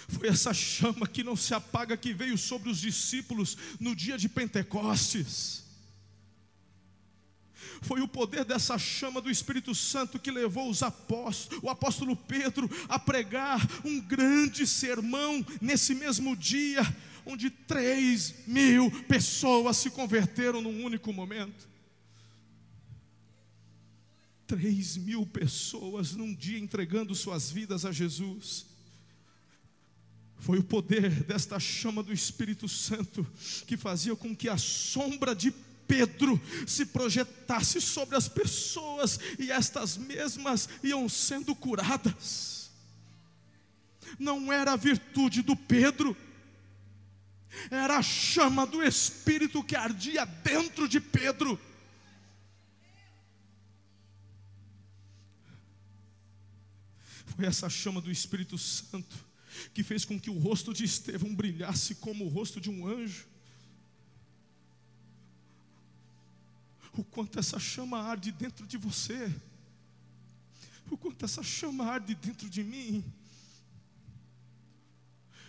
Foi 0.08 0.28
essa 0.28 0.54
chama 0.54 1.06
que 1.06 1.22
não 1.22 1.36
se 1.36 1.52
apaga, 1.52 1.96
que 1.96 2.14
veio 2.14 2.38
sobre 2.38 2.70
os 2.70 2.80
discípulos 2.80 3.58
no 3.78 3.94
dia 3.94 4.16
de 4.16 4.28
Pentecostes. 4.28 5.65
Foi 7.80 8.00
o 8.00 8.08
poder 8.08 8.44
dessa 8.44 8.78
chama 8.78 9.20
do 9.20 9.30
Espírito 9.30 9.74
Santo 9.74 10.18
que 10.18 10.30
levou 10.30 10.68
os 10.68 10.82
apóstolos, 10.82 11.62
o 11.62 11.70
apóstolo 11.70 12.16
Pedro 12.16 12.68
a 12.88 12.98
pregar 12.98 13.60
um 13.84 14.00
grande 14.00 14.66
sermão 14.66 15.44
nesse 15.60 15.94
mesmo 15.94 16.36
dia, 16.36 16.82
onde 17.24 17.50
três 17.50 18.34
mil 18.46 18.90
pessoas 19.02 19.76
se 19.76 19.90
converteram 19.90 20.62
num 20.62 20.84
único 20.84 21.12
momento. 21.12 21.68
Três 24.46 24.96
mil 24.96 25.26
pessoas 25.26 26.14
num 26.14 26.32
dia 26.32 26.58
entregando 26.58 27.14
suas 27.14 27.50
vidas 27.50 27.84
a 27.84 27.90
Jesus. 27.90 28.66
Foi 30.38 30.58
o 30.58 30.64
poder 30.64 31.24
desta 31.24 31.58
chama 31.58 32.02
do 32.02 32.12
Espírito 32.12 32.68
Santo 32.68 33.26
que 33.66 33.76
fazia 33.76 34.14
com 34.14 34.36
que 34.36 34.48
a 34.48 34.56
sombra 34.56 35.34
de 35.34 35.50
Pedro 35.86 36.40
se 36.66 36.86
projetasse 36.86 37.80
sobre 37.80 38.16
as 38.16 38.28
pessoas 38.28 39.18
e 39.38 39.50
estas 39.50 39.96
mesmas 39.96 40.68
iam 40.82 41.08
sendo 41.08 41.54
curadas. 41.54 42.70
não 44.18 44.52
era 44.52 44.72
a 44.72 44.76
virtude 44.76 45.42
do 45.42 45.56
Pedro, 45.56 46.16
era 47.70 47.98
a 47.98 48.02
chama 48.02 48.66
do 48.66 48.82
Espírito 48.82 49.62
que 49.62 49.76
ardia 49.76 50.24
dentro 50.24 50.88
de 50.88 51.00
Pedro. 51.00 51.58
Foi 57.34 57.44
essa 57.44 57.68
chama 57.68 58.00
do 58.00 58.10
Espírito 58.10 58.56
Santo 58.56 59.26
que 59.72 59.82
fez 59.82 60.04
com 60.04 60.18
que 60.18 60.30
o 60.30 60.38
rosto 60.38 60.72
de 60.72 60.84
Estevão 60.84 61.34
brilhasse 61.34 61.96
como 61.96 62.24
o 62.24 62.28
rosto 62.28 62.60
de 62.60 62.70
um 62.70 62.86
anjo. 62.86 63.26
O 66.96 67.04
quanto 67.04 67.38
essa 67.38 67.58
chama 67.58 67.98
arde 67.98 68.32
dentro 68.32 68.66
de 68.66 68.78
você, 68.78 69.30
o 70.90 70.96
quanto 70.96 71.24
essa 71.24 71.42
chama 71.42 71.84
arde 71.84 72.14
dentro 72.14 72.48
de 72.48 72.64
mim. 72.64 73.04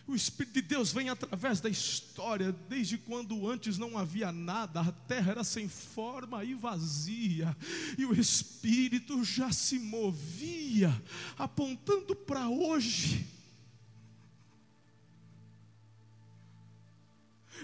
O 0.08 0.16
Espírito 0.16 0.54
de 0.54 0.62
Deus 0.62 0.93
vem 0.93 1.10
através 1.10 1.60
da 1.60 1.70
história, 1.70 2.54
desde 2.70 2.98
quando 2.98 3.50
antes 3.50 3.78
não 3.78 3.98
havia 3.98 4.32
nada, 4.32 4.80
a 4.80 4.91
terra 4.91 5.32
era 5.32 5.43
sem 5.43 5.68
forma 5.68 6.43
e 6.45 6.54
vazia, 6.54 7.56
e 7.98 8.06
o 8.06 8.14
Espírito 8.14 9.22
já 9.24 9.52
se 9.52 9.78
movia, 9.78 10.89
apontando 11.38 12.16
para 12.16 12.48
hoje. 12.48 13.37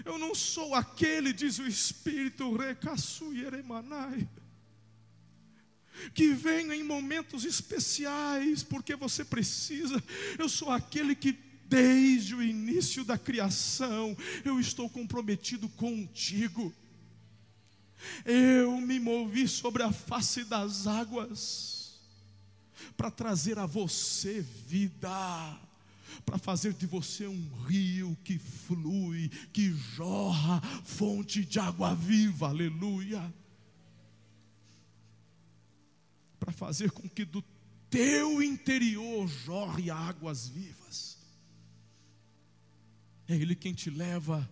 Eu 0.04 0.18
não 0.18 0.34
sou 0.34 0.74
aquele, 0.74 1.32
diz 1.32 1.58
o 1.58 1.66
Espírito, 1.66 2.56
que 6.14 6.32
venha 6.32 6.74
em 6.74 6.82
momentos 6.82 7.44
especiais, 7.44 8.62
porque 8.62 8.96
você 8.96 9.24
precisa. 9.24 10.02
Eu 10.38 10.48
sou 10.48 10.70
aquele 10.70 11.14
que 11.14 11.32
desde 11.66 12.34
o 12.34 12.42
início 12.42 13.04
da 13.04 13.16
criação, 13.18 14.16
eu 14.44 14.60
estou 14.60 14.88
comprometido 14.88 15.68
contigo. 15.70 16.72
Eu 18.24 18.80
me 18.80 19.00
movi 19.00 19.48
sobre 19.48 19.82
a 19.82 19.92
face 19.92 20.44
das 20.44 20.86
águas 20.86 22.00
para 22.96 23.10
trazer 23.10 23.58
a 23.58 23.66
você 23.66 24.40
vida, 24.66 25.60
para 26.24 26.38
fazer 26.38 26.72
de 26.72 26.86
você 26.86 27.26
um 27.26 27.48
rio 27.66 28.16
que 28.24 28.38
flui, 28.38 29.28
que 29.52 29.70
jorra, 29.72 30.60
fonte 30.84 31.44
de 31.44 31.58
água 31.58 31.94
viva, 31.94 32.48
aleluia. 32.48 33.32
Para 36.38 36.52
fazer 36.52 36.90
com 36.90 37.08
que 37.08 37.24
do 37.24 37.42
teu 37.90 38.42
interior 38.42 39.26
jorre 39.28 39.90
águas 39.90 40.48
vivas. 40.48 41.16
É 43.28 43.34
Ele 43.34 43.54
quem 43.54 43.72
te 43.72 43.88
leva 43.88 44.48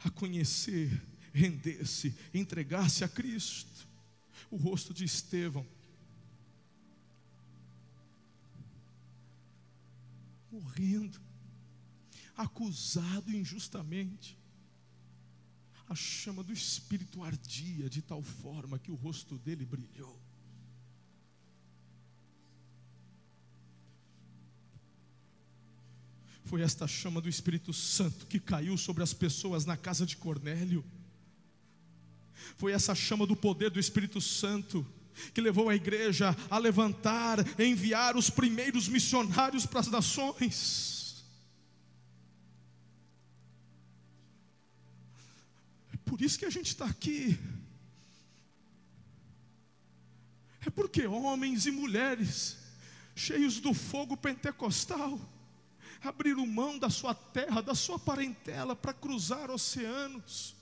a 0.00 0.10
conhecer, 0.10 1.02
render-se, 1.32 2.14
entregar-se 2.32 3.02
a 3.02 3.08
Cristo. 3.08 3.88
O 4.50 4.56
rosto 4.56 4.94
de 4.94 5.04
Estevão. 5.04 5.66
Morrendo, 10.58 11.20
acusado 12.36 13.30
injustamente. 13.32 14.36
A 15.88 15.94
chama 15.94 16.42
do 16.42 16.52
Espírito 16.52 17.22
ardia 17.22 17.88
de 17.88 18.02
tal 18.02 18.22
forma 18.22 18.78
que 18.78 18.90
o 18.90 18.94
rosto 18.94 19.38
dele 19.38 19.64
brilhou. 19.64 20.20
Foi 26.44 26.60
esta 26.62 26.88
chama 26.88 27.20
do 27.20 27.28
Espírito 27.28 27.72
Santo 27.72 28.26
que 28.26 28.40
caiu 28.40 28.76
sobre 28.76 29.02
as 29.02 29.12
pessoas 29.12 29.64
na 29.64 29.76
casa 29.76 30.04
de 30.04 30.16
Cornélio. 30.16 30.84
Foi 32.56 32.72
essa 32.72 32.94
chama 32.94 33.26
do 33.26 33.36
poder 33.36 33.70
do 33.70 33.78
Espírito 33.78 34.20
Santo 34.20 34.86
que 35.32 35.40
levou 35.40 35.68
a 35.68 35.74
igreja 35.74 36.36
a 36.50 36.58
levantar, 36.58 37.40
a 37.40 37.64
enviar 37.64 38.16
os 38.16 38.30
primeiros 38.30 38.88
missionários 38.88 39.66
para 39.66 39.80
as 39.80 39.88
nações. 39.88 41.24
É 45.92 45.96
por 46.04 46.20
isso 46.20 46.38
que 46.38 46.44
a 46.44 46.50
gente 46.50 46.68
está 46.68 46.86
aqui. 46.86 47.38
É 50.66 50.70
porque 50.70 51.06
homens 51.06 51.66
e 51.66 51.70
mulheres, 51.70 52.58
cheios 53.14 53.58
do 53.60 53.72
fogo 53.72 54.16
pentecostal, 54.16 55.18
abriram 56.02 56.46
mão 56.46 56.78
da 56.78 56.90
sua 56.90 57.14
terra, 57.14 57.60
da 57.60 57.74
sua 57.74 57.98
parentela, 57.98 58.76
para 58.76 58.92
cruzar 58.92 59.50
oceanos 59.50 60.54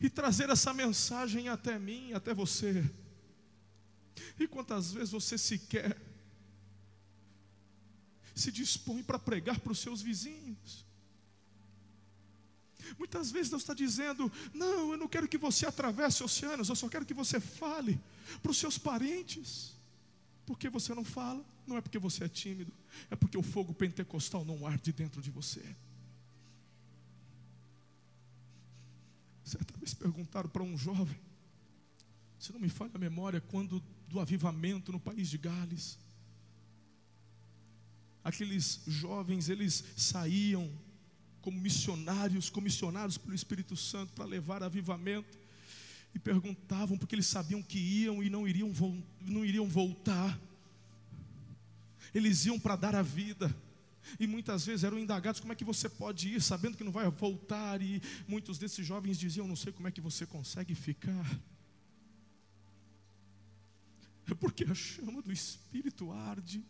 e 0.00 0.08
trazer 0.08 0.50
essa 0.50 0.72
mensagem 0.72 1.48
até 1.48 1.78
mim, 1.78 2.12
até 2.12 2.34
você. 2.34 2.84
E 4.38 4.46
quantas 4.46 4.92
vezes 4.92 5.10
você 5.10 5.36
sequer 5.36 5.96
se 8.34 8.52
dispõe 8.52 9.02
para 9.02 9.18
pregar 9.18 9.58
para 9.58 9.72
os 9.72 9.78
seus 9.78 10.00
vizinhos? 10.00 10.84
Muitas 12.96 13.30
vezes 13.30 13.50
Deus 13.50 13.62
está 13.62 13.74
dizendo: 13.74 14.30
Não, 14.54 14.92
eu 14.92 14.96
não 14.96 15.08
quero 15.08 15.28
que 15.28 15.36
você 15.36 15.66
atravesse 15.66 16.22
oceanos, 16.22 16.68
eu 16.68 16.76
só 16.76 16.88
quero 16.88 17.04
que 17.04 17.14
você 17.14 17.40
fale 17.40 18.00
para 18.42 18.50
os 18.50 18.58
seus 18.58 18.78
parentes. 18.78 19.76
Por 20.46 20.58
que 20.58 20.70
você 20.70 20.94
não 20.94 21.04
fala? 21.04 21.44
Não 21.66 21.76
é 21.76 21.80
porque 21.80 21.98
você 21.98 22.24
é 22.24 22.28
tímido, 22.28 22.72
é 23.10 23.16
porque 23.16 23.36
o 23.36 23.42
fogo 23.42 23.74
pentecostal 23.74 24.44
não 24.44 24.66
arde 24.66 24.92
dentro 24.92 25.20
de 25.20 25.30
você. 25.30 25.62
Certa 29.44 29.76
vez 29.78 29.92
perguntaram 29.94 30.48
para 30.48 30.62
um 30.62 30.76
jovem, 30.76 31.18
se 32.38 32.52
não 32.52 32.60
me 32.60 32.68
falha 32.68 32.90
a 32.94 32.98
memória, 32.98 33.40
quando 33.40 33.82
do 34.08 34.18
avivamento 34.18 34.90
no 34.90 35.00
país 35.00 35.28
de 35.28 35.38
Gales, 35.38 35.98
aqueles 38.24 38.82
jovens, 38.86 39.48
eles 39.48 39.84
saíam 39.96 40.70
como 41.40 41.60
missionários, 41.60 42.50
comissionados 42.50 43.16
pelo 43.16 43.34
Espírito 43.34 43.76
Santo 43.76 44.12
para 44.12 44.24
levar 44.24 44.62
avivamento 44.62 45.38
e 46.14 46.18
perguntavam 46.18 46.98
porque 46.98 47.14
eles 47.14 47.26
sabiam 47.26 47.62
que 47.62 47.78
iam 47.78 48.22
e 48.22 48.28
não 48.28 48.46
iriam, 48.46 48.72
não 49.20 49.44
iriam 49.44 49.68
voltar. 49.68 50.38
Eles 52.14 52.46
iam 52.46 52.58
para 52.58 52.76
dar 52.76 52.94
a 52.94 53.02
vida. 53.02 53.54
E 54.18 54.26
muitas 54.26 54.64
vezes 54.64 54.84
eram 54.84 54.98
indagados: 54.98 55.40
como 55.40 55.52
é 55.52 55.56
que 55.56 55.64
você 55.64 55.88
pode 55.88 56.28
ir, 56.28 56.42
sabendo 56.42 56.76
que 56.76 56.84
não 56.84 56.92
vai 56.92 57.08
voltar? 57.10 57.82
E 57.82 58.02
muitos 58.26 58.58
desses 58.58 58.86
jovens 58.86 59.18
diziam: 59.18 59.46
não 59.46 59.56
sei 59.56 59.72
como 59.72 59.88
é 59.88 59.90
que 59.90 60.00
você 60.00 60.26
consegue 60.26 60.74
ficar. 60.74 61.26
Porque 64.40 64.64
a 64.64 64.74
chama 64.74 65.20
do 65.20 65.32
Espírito 65.32 66.12
arde. 66.12 66.64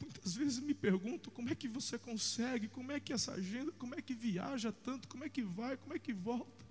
Muitas 0.00 0.34
vezes 0.34 0.58
me 0.60 0.74
pergunto 0.74 1.30
como 1.30 1.50
é 1.50 1.54
que 1.54 1.68
você 1.68 1.98
consegue, 1.98 2.68
como 2.68 2.92
é 2.92 3.00
que 3.00 3.12
essa 3.12 3.32
agenda, 3.32 3.72
como 3.72 3.94
é 3.94 4.02
que 4.02 4.14
viaja 4.14 4.70
tanto, 4.72 5.08
como 5.08 5.24
é 5.24 5.28
que 5.28 5.42
vai, 5.42 5.76
como 5.76 5.94
é 5.94 5.98
que 5.98 6.12
volta. 6.12 6.64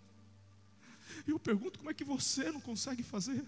E 1.27 1.31
eu 1.31 1.39
pergunto 1.39 1.79
como 1.79 1.89
é 1.89 1.93
que 1.93 2.03
você 2.03 2.51
não 2.51 2.61
consegue 2.61 3.03
fazer. 3.03 3.43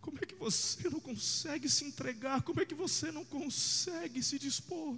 Como 0.00 0.18
é 0.20 0.26
que 0.26 0.34
você 0.34 0.88
não 0.88 1.00
consegue 1.00 1.68
se 1.68 1.84
entregar? 1.84 2.42
Como 2.42 2.60
é 2.60 2.64
que 2.64 2.74
você 2.74 3.12
não 3.12 3.24
consegue 3.24 4.22
se 4.22 4.38
dispor? 4.38 4.96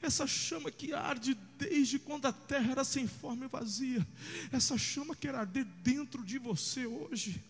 Essa 0.00 0.26
chama 0.26 0.70
que 0.70 0.92
arde 0.92 1.34
desde 1.58 1.98
quando 1.98 2.26
a 2.26 2.32
terra 2.32 2.72
era 2.72 2.84
sem 2.84 3.06
forma 3.06 3.44
e 3.44 3.48
vazia, 3.48 4.06
essa 4.50 4.78
chama 4.78 5.14
quer 5.14 5.34
arder 5.34 5.64
dentro 5.82 6.24
de 6.24 6.38
você 6.38 6.86
hoje. 6.86 7.42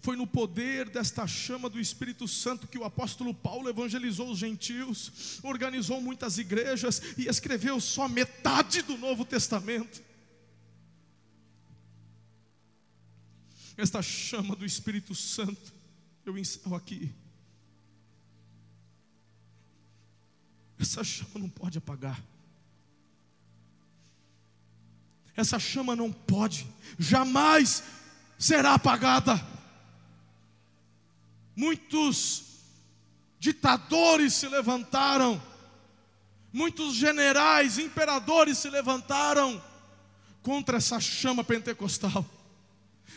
Foi 0.00 0.16
no 0.16 0.26
poder 0.26 0.88
desta 0.88 1.26
chama 1.26 1.68
do 1.68 1.80
Espírito 1.80 2.26
Santo 2.26 2.66
que 2.66 2.78
o 2.78 2.84
apóstolo 2.84 3.32
Paulo 3.32 3.68
evangelizou 3.68 4.30
os 4.30 4.38
gentios, 4.38 5.38
organizou 5.42 6.00
muitas 6.00 6.38
igrejas 6.38 7.00
e 7.16 7.28
escreveu 7.28 7.80
só 7.80 8.08
metade 8.08 8.82
do 8.82 8.96
Novo 8.96 9.24
Testamento. 9.24 10.02
Esta 13.76 14.00
chama 14.00 14.56
do 14.56 14.64
Espírito 14.64 15.14
Santo, 15.14 15.72
eu 16.24 16.36
encerro 16.36 16.74
aqui. 16.74 17.12
Essa 20.78 21.02
chama 21.02 21.38
não 21.38 21.48
pode 21.48 21.78
apagar. 21.78 22.22
Essa 25.36 25.58
chama 25.58 25.94
não 25.94 26.10
pode, 26.10 26.66
jamais 26.98 27.82
será 28.38 28.74
apagada. 28.74 29.38
Muitos 31.54 32.44
ditadores 33.38 34.32
se 34.34 34.48
levantaram, 34.48 35.40
muitos 36.52 36.94
generais, 36.94 37.78
imperadores 37.78 38.58
se 38.58 38.70
levantaram 38.70 39.62
contra 40.42 40.78
essa 40.78 40.98
chama 40.98 41.44
pentecostal. 41.44 42.24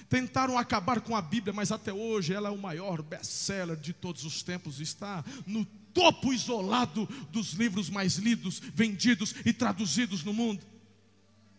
Tentaram 0.10 0.58
acabar 0.58 1.02
com 1.02 1.16
a 1.16 1.22
Bíblia, 1.22 1.54
mas 1.54 1.72
até 1.72 1.94
hoje 1.94 2.34
ela 2.34 2.50
é 2.50 2.52
o 2.52 2.58
maior 2.58 3.02
best-seller 3.02 3.78
de 3.78 3.94
todos 3.94 4.26
os 4.26 4.44
tempos, 4.44 4.80
está 4.80 5.24
no 5.46 5.66
topo 6.00 6.32
isolado 6.32 7.06
dos 7.30 7.52
livros 7.52 7.90
mais 7.90 8.16
lidos, 8.16 8.62
vendidos 8.74 9.36
e 9.44 9.52
traduzidos 9.52 10.24
no 10.24 10.34
mundo. 10.34 10.66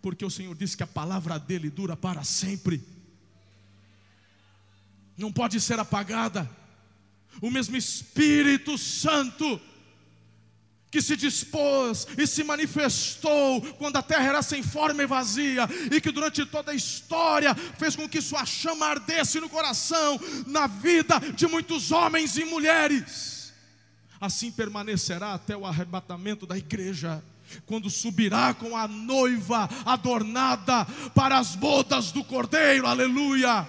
Porque 0.01 0.25
o 0.25 0.31
Senhor 0.31 0.57
disse 0.57 0.79
que 0.79 0.83
a 0.83 0.87
palavra 0.87 1.39
dele 1.39 1.69
dura 1.69 1.95
para 1.95 2.25
sempre. 2.25 2.83
Não 5.15 5.31
pode 5.31 5.61
ser 5.61 5.79
apagada. 5.79 6.51
O 7.43 7.51
mesmo 7.51 7.77
Espírito 7.77 8.79
Santo 8.79 9.61
que 10.91 11.03
se 11.03 11.17
dispôs 11.17 12.07
e 12.17 12.27
se 12.27 12.43
manifestou 12.43 13.61
quando 13.75 13.97
a 13.97 14.03
terra 14.03 14.27
era 14.27 14.43
sem 14.43 14.61
forma 14.61 15.03
e 15.03 15.07
vazia, 15.07 15.69
e 15.93 16.01
que 16.01 16.11
durante 16.11 16.45
toda 16.47 16.73
a 16.73 16.75
história 16.75 17.55
fez 17.55 17.95
com 17.95 18.09
que 18.09 18.21
sua 18.21 18.45
chama 18.45 18.87
ardesse 18.87 19.39
no 19.39 19.49
coração, 19.49 20.19
na 20.47 20.67
vida 20.67 21.21
de 21.37 21.47
muitos 21.47 21.93
homens 21.93 22.37
e 22.39 22.45
mulheres. 22.45 23.30
Assim 24.21 24.53
permanecerá 24.53 25.35
até 25.35 25.57
o 25.57 25.65
arrebatamento 25.65 26.47
da 26.47 26.59
igreja, 26.59 27.23
quando 27.65 27.89
subirá 27.89 28.53
com 28.53 28.77
a 28.77 28.87
noiva 28.87 29.69
adornada 29.85 30.85
para 31.15 31.39
as 31.39 31.57
bodas 31.57 32.13
do 32.13 32.23
cordeiro, 32.23 32.87
aleluia. 32.87 33.67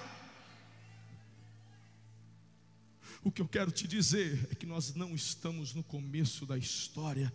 O 3.24 3.32
que 3.32 3.42
eu 3.42 3.48
quero 3.48 3.72
te 3.72 3.88
dizer 3.88 4.50
é 4.52 4.56
que 4.56 4.66
nós 4.66 4.96
não 4.96 5.14
estamos 5.14 5.74
no 5.74 5.84
começo 5.84 6.46
da 6.46 6.58
história. 6.58 7.32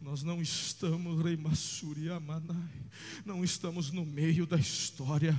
Nós 0.00 0.22
não 0.22 0.40
estamos, 0.40 1.22
Rei 1.22 1.38
Amanai, 2.14 2.72
não 3.24 3.44
estamos 3.44 3.90
no 3.90 4.04
meio 4.04 4.46
da 4.46 4.56
história. 4.56 5.38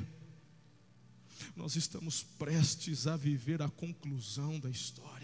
Nós 1.56 1.76
estamos 1.76 2.24
prestes 2.24 3.08
a 3.08 3.16
viver 3.16 3.62
a 3.62 3.70
conclusão 3.70 4.60
da 4.60 4.70
história, 4.70 5.20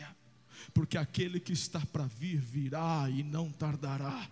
porque 0.74 0.97
aquele 0.97 1.39
que 1.39 1.53
está 1.53 1.80
para 1.80 2.05
vir 2.05 2.39
virá 2.39 3.09
e 3.09 3.24
não 3.24 3.51
tardará. 3.51 4.30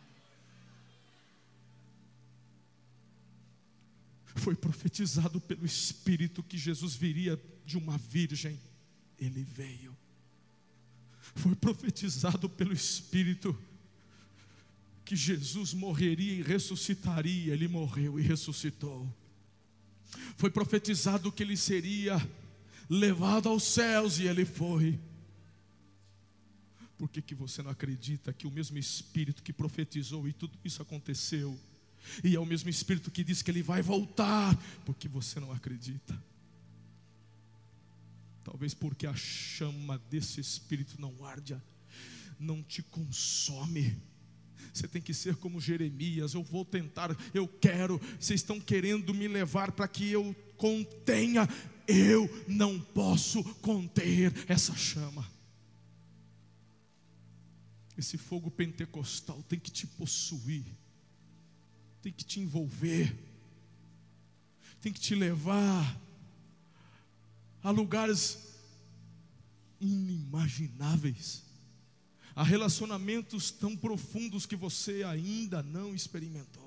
Foi 4.36 4.56
profetizado 4.56 5.40
pelo 5.40 5.66
Espírito 5.66 6.44
que 6.44 6.58
Jesus 6.58 6.96
viria 6.96 7.42
de 7.66 7.78
uma 7.78 7.98
virgem 7.98 8.60
ele 9.20 9.44
veio. 9.44 9.96
Foi 11.36 11.56
profetizado 11.56 12.50
pelo 12.50 12.74
Espírito 12.74 13.58
que 15.04 15.16
Jesus 15.16 15.74
morreria 15.74 16.34
e 16.34 16.42
ressuscitaria. 16.42 17.54
Ele 17.54 17.68
morreu 17.68 18.20
e 18.20 18.24
ressuscitou. 18.24 19.12
Foi 20.38 20.50
profetizado 20.50 21.32
que 21.32 21.44
ele 21.44 21.58
seria 21.58 22.16
levado 22.90 23.50
aos 23.50 23.64
céus 23.64 24.20
e 24.20 24.28
ele 24.28 24.46
foi. 24.46 25.00
Por 26.98 27.10
que, 27.10 27.22
que 27.22 27.36
você 27.36 27.62
não 27.62 27.72
acredita 27.72 28.32
que 28.32 28.48
o 28.48 28.52
mesmo 28.52 28.78
Espírito 28.78 29.44
que 29.44 29.52
profetizou 29.52 30.28
e 30.28 30.34
tudo 30.34 30.58
isso 30.64 30.82
aconteceu, 30.82 31.60
e 32.24 32.36
é 32.36 32.40
o 32.40 32.46
mesmo 32.46 32.70
Espírito 32.70 33.12
que 33.12 33.24
diz 33.24 33.42
que 33.42 33.52
ele 33.52 33.64
vai 33.64 33.82
voltar? 33.82 34.56
Porque 34.86 35.08
você 35.08 35.40
não 35.40 35.52
acredita. 35.52 36.18
Talvez 38.46 38.76
porque 38.76 39.08
a 39.08 39.16
chama 39.16 39.98
desse 40.10 40.40
espírito 40.40 41.02
não 41.02 41.26
arde, 41.26 41.60
não 42.40 42.62
te 42.62 42.84
consome. 42.84 43.98
Você 44.72 44.88
tem 44.88 45.02
que 45.02 45.16
ser 45.16 45.36
como 45.38 45.60
Jeremias. 45.60 46.36
Eu 46.36 46.44
vou 46.44 46.64
tentar, 46.64 47.18
eu 47.34 47.48
quero. 47.48 48.00
Vocês 48.20 48.42
estão 48.42 48.60
querendo 48.60 49.16
me 49.16 49.28
levar 49.28 49.72
para 49.72 49.88
que 49.88 50.12
eu 50.12 50.36
contenha. 50.58 51.50
Eu 51.88 52.30
não 52.48 52.80
posso 52.80 53.44
conter 53.56 54.32
essa 54.48 54.76
chama. 54.76 55.35
Esse 57.98 58.18
fogo 58.18 58.52
pentecostal 58.52 59.42
tem 59.44 59.60
que 59.60 59.72
te 59.72 59.88
possuir, 59.88 60.66
tem 62.02 62.12
que 62.12 62.24
te 62.24 62.40
envolver, 62.40 63.16
tem 64.82 64.92
que 64.92 65.00
te 65.00 65.16
levar 65.16 66.02
a 67.64 67.72
lugares 67.72 68.56
inimagináveis, 69.80 71.44
a 72.36 72.44
relacionamentos 72.44 73.50
tão 73.50 73.76
profundos 73.76 74.46
que 74.46 74.56
você 74.56 75.04
ainda 75.04 75.64
não 75.64 75.96
experimentou. 75.96 76.65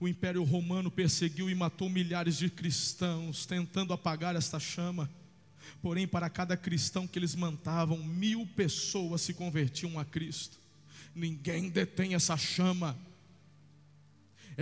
O 0.00 0.08
Império 0.08 0.42
Romano 0.42 0.90
perseguiu 0.90 1.50
e 1.50 1.54
matou 1.54 1.88
milhares 1.88 2.38
de 2.38 2.48
cristãos, 2.48 3.46
tentando 3.46 3.92
apagar 3.92 4.34
esta 4.34 4.58
chama. 4.58 5.08
Porém, 5.82 6.08
para 6.08 6.28
cada 6.28 6.56
cristão 6.56 7.06
que 7.06 7.18
eles 7.18 7.34
matavam, 7.34 7.98
mil 7.98 8.46
pessoas 8.56 9.20
se 9.20 9.34
convertiam 9.34 9.98
a 9.98 10.04
Cristo. 10.04 10.58
Ninguém 11.14 11.68
detém 11.68 12.14
essa 12.14 12.36
chama 12.36 12.98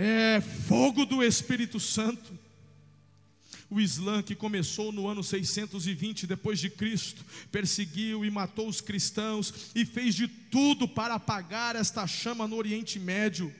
é 0.01 0.39
fogo 0.39 1.05
do 1.05 1.21
Espírito 1.21 1.77
Santo. 1.77 2.31
O 3.69 3.81
Islã, 3.81 4.23
que 4.23 4.33
começou 4.33 4.93
no 4.93 5.09
ano 5.09 5.21
620 5.21 6.25
depois 6.25 6.57
de 6.57 6.69
Cristo, 6.69 7.23
perseguiu 7.51 8.23
e 8.23 8.31
matou 8.31 8.69
os 8.69 8.79
cristãos 8.79 9.71
e 9.75 9.85
fez 9.85 10.15
de 10.15 10.25
tudo 10.25 10.87
para 10.87 11.15
apagar 11.15 11.75
esta 11.75 12.07
chama 12.07 12.47
no 12.47 12.55
Oriente 12.55 12.97
Médio. 12.97 13.53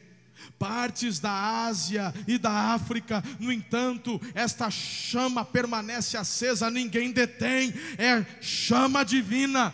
Partes 0.58 1.20
da 1.20 1.32
Ásia 1.66 2.14
e 2.28 2.38
da 2.38 2.52
África, 2.52 3.24
no 3.40 3.52
entanto, 3.52 4.20
esta 4.34 4.70
chama 4.70 5.46
permanece 5.46 6.18
acesa, 6.18 6.70
ninguém 6.70 7.12
detém, 7.12 7.74
é 7.98 8.26
chama 8.42 9.04
divina. 9.04 9.74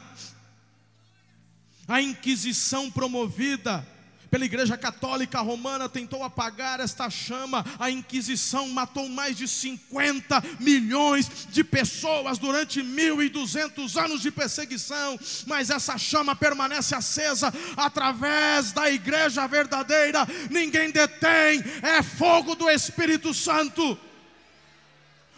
A 1.87 2.01
Inquisição 2.01 2.89
promovida 2.89 3.85
pela 4.29 4.45
Igreja 4.45 4.77
Católica 4.77 5.39
Romana 5.41 5.87
tentou 5.87 6.23
apagar 6.23 6.79
esta 6.79 7.09
chama. 7.09 7.65
A 7.79 7.89
Inquisição 7.89 8.67
matou 8.69 9.07
mais 9.09 9.37
de 9.37 9.47
50 9.47 10.43
milhões 10.59 11.47
de 11.49 11.63
pessoas 11.63 12.37
durante 12.37 12.81
1.200 12.81 14.03
anos 14.03 14.21
de 14.21 14.31
perseguição, 14.31 15.19
mas 15.45 15.69
essa 15.69 15.97
chama 15.97 16.35
permanece 16.35 16.95
acesa 16.95 17.53
através 17.77 18.71
da 18.71 18.89
Igreja 18.89 19.47
verdadeira. 19.47 20.27
Ninguém 20.49 20.91
detém, 20.91 21.63
é 21.81 22.01
fogo 22.01 22.55
do 22.55 22.69
Espírito 22.69 23.33
Santo. 23.33 23.97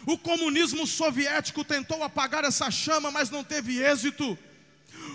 O 0.06 0.16
comunismo 0.16 0.86
soviético 0.86 1.62
tentou 1.64 2.02
apagar 2.02 2.44
essa 2.44 2.70
chama, 2.70 3.10
mas 3.10 3.28
não 3.28 3.44
teve 3.44 3.82
êxito. 3.82 4.38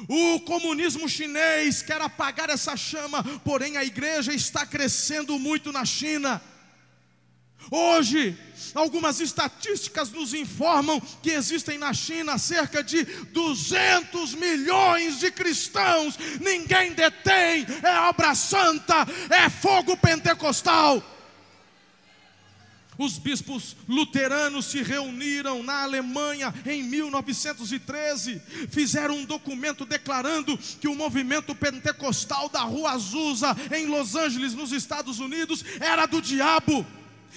O 0.08 0.40
comunismo 0.42 1.08
chinês 1.08 1.82
quer 1.82 2.02
apagar 2.02 2.50
essa 2.50 2.76
chama, 2.76 3.24
porém 3.44 3.78
a 3.78 3.84
igreja 3.84 4.34
está 4.34 4.66
crescendo 4.66 5.38
muito 5.40 5.72
na 5.72 5.86
China. 5.86 6.42
Hoje, 7.72 8.38
algumas 8.76 9.20
estatísticas 9.20 10.12
nos 10.12 10.34
informam 10.34 11.00
que 11.22 11.32
existem 11.32 11.78
na 11.78 11.94
China 11.94 12.38
cerca 12.38 12.84
de 12.84 13.04
200 13.04 14.36
milhões 14.36 15.20
de 15.20 15.32
cristãos. 15.32 16.18
Ninguém 16.42 16.94
detém, 16.94 17.66
é 17.82 18.00
obra 18.10 18.36
santa, 18.36 19.08
é 19.30 19.50
fogo 19.50 19.96
pentecostal. 19.96 21.02
Os 22.98 23.18
bispos 23.18 23.76
luteranos 23.88 24.66
se 24.66 24.84
reuniram 24.84 25.64
na 25.64 25.84
Alemanha 25.84 26.54
em 26.66 26.84
1913, 26.84 28.42
fizeram 28.70 29.18
um 29.18 29.26
documento 29.26 29.86
declarando 29.86 30.58
que 30.80 30.88
o 30.88 30.96
movimento 30.96 31.56
pentecostal 31.56 32.50
da 32.50 32.62
Rua 32.62 32.92
Azusa, 32.92 33.56
em 33.72 33.88
Los 33.88 34.16
Angeles, 34.16 34.54
nos 34.54 34.72
Estados 34.72 35.20
Unidos, 35.20 35.64
era 35.80 36.06
do 36.06 36.22
diabo. 36.22 36.86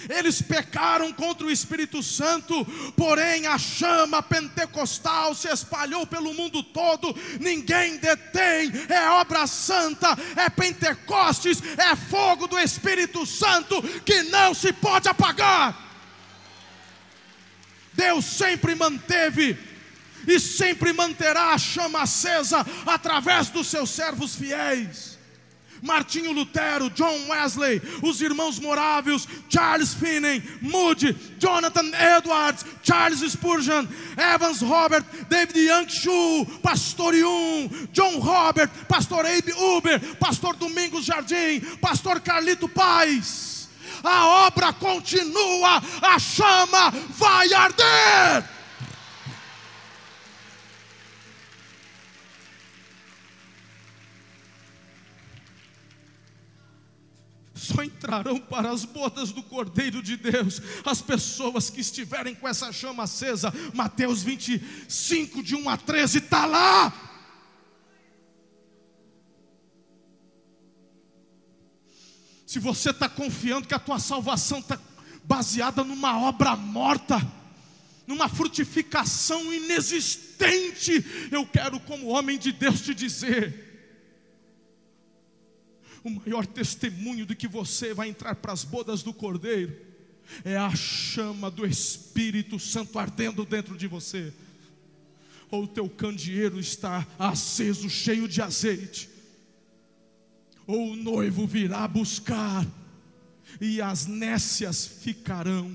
Eles 0.09 0.41
pecaram 0.41 1.11
contra 1.11 1.47
o 1.47 1.51
Espírito 1.51 2.03
Santo, 2.03 2.65
porém 2.95 3.47
a 3.47 3.57
chama 3.57 4.21
pentecostal 4.21 5.33
se 5.33 5.47
espalhou 5.49 6.05
pelo 6.05 6.33
mundo 6.33 6.61
todo, 6.61 7.15
ninguém 7.39 7.97
detém, 7.97 8.71
é 8.89 9.09
obra 9.09 9.47
santa, 9.47 10.17
é 10.35 10.49
Pentecostes, 10.49 11.61
é 11.77 11.95
fogo 11.95 12.47
do 12.47 12.59
Espírito 12.59 13.25
Santo 13.25 13.81
que 14.03 14.23
não 14.23 14.53
se 14.53 14.71
pode 14.71 15.07
apagar. 15.07 15.85
Deus 17.93 18.25
sempre 18.25 18.75
manteve 18.75 19.57
e 20.27 20.39
sempre 20.39 20.93
manterá 20.93 21.53
a 21.53 21.57
chama 21.57 22.01
acesa 22.01 22.65
através 22.85 23.49
dos 23.49 23.67
seus 23.67 23.89
servos 23.89 24.35
fiéis. 24.35 25.16
Martinho 25.81 26.31
Lutero, 26.31 26.89
John 26.89 27.27
Wesley, 27.29 27.81
os 28.01 28.21
irmãos 28.21 28.59
Morávios, 28.59 29.27
Charles 29.49 29.93
Finney, 29.93 30.41
Moody, 30.61 31.13
Jonathan 31.37 31.91
Edwards, 31.93 32.65
Charles 32.83 33.21
Spurgeon, 33.31 33.87
Evans 34.17 34.61
Robert, 34.61 35.05
David 35.29 35.57
Young 35.57 35.87
Shu, 35.87 36.45
Pastor 36.61 37.13
Yun, 37.13 37.89
John 37.91 38.19
Robert, 38.19 38.69
Pastor 38.87 39.25
Abe 39.25 39.51
Uber, 39.51 39.99
Pastor 40.19 40.53
Domingos 40.55 41.05
Jardim, 41.05 41.61
Pastor 41.81 42.19
Carlito 42.19 42.67
Paz. 42.67 43.69
A 44.03 44.47
obra 44.47 44.73
continua, 44.73 45.81
a 46.01 46.19
chama 46.19 46.91
vai 47.09 47.51
arder. 47.53 48.56
Só 57.67 57.83
entrarão 57.83 58.39
para 58.39 58.69
as 58.69 58.85
bodas 58.85 59.31
do 59.31 59.43
Cordeiro 59.43 60.01
de 60.01 60.15
Deus 60.15 60.61
as 60.85 61.01
pessoas 61.01 61.69
que 61.69 61.81
estiverem 61.81 62.33
com 62.35 62.47
essa 62.47 62.71
chama 62.71 63.03
acesa. 63.03 63.53
Mateus 63.73 64.23
25, 64.23 65.43
de 65.43 65.55
1 65.55 65.69
a 65.69 65.77
13, 65.77 66.17
está 66.19 66.45
lá. 66.45 66.93
Se 72.45 72.59
você 72.59 72.91
está 72.91 73.09
confiando 73.09 73.67
que 73.67 73.73
a 73.73 73.79
tua 73.79 73.99
salvação 73.99 74.59
está 74.59 74.79
baseada 75.25 75.83
numa 75.83 76.17
obra 76.21 76.55
morta, 76.55 77.21
numa 78.07 78.29
frutificação 78.29 79.53
inexistente, 79.53 81.05
eu 81.29 81.45
quero, 81.45 81.77
como 81.81 82.07
homem 82.07 82.39
de 82.39 82.53
Deus, 82.53 82.79
te 82.79 82.95
dizer: 82.95 83.66
o 86.03 86.09
maior 86.09 86.45
testemunho 86.45 87.25
de 87.25 87.35
que 87.35 87.47
você 87.47 87.93
vai 87.93 88.09
entrar 88.09 88.35
para 88.35 88.53
as 88.53 88.63
bodas 88.63 89.03
do 89.03 89.13
Cordeiro 89.13 89.87
é 90.43 90.57
a 90.57 90.75
chama 90.75 91.49
do 91.49 91.65
Espírito 91.65 92.59
Santo 92.59 92.99
ardendo 92.99 93.45
dentro 93.45 93.77
de 93.77 93.87
você. 93.87 94.33
Ou 95.49 95.63
o 95.63 95.67
teu 95.67 95.87
candeeiro 95.89 96.59
está 96.59 97.07
aceso, 97.17 97.89
cheio 97.89 98.27
de 98.27 98.41
azeite. 98.41 99.09
Ou 100.65 100.91
o 100.91 100.95
noivo 100.95 101.47
virá 101.47 101.87
buscar, 101.87 102.65
e 103.61 103.81
as 103.81 104.05
nécias 104.05 104.85
ficarão. 104.85 105.71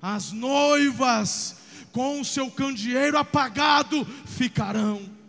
As 0.00 0.32
noivas, 0.32 1.56
com 1.92 2.20
o 2.20 2.24
seu 2.24 2.50
candeeiro 2.50 3.18
apagado, 3.18 4.06
ficarão. 4.24 5.19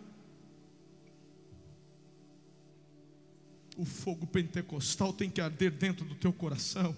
O 3.76 3.84
fogo 3.84 4.26
pentecostal 4.26 5.12
tem 5.12 5.30
que 5.30 5.40
arder 5.40 5.70
dentro 5.70 6.04
do 6.04 6.14
teu 6.14 6.32
coração. 6.32 6.96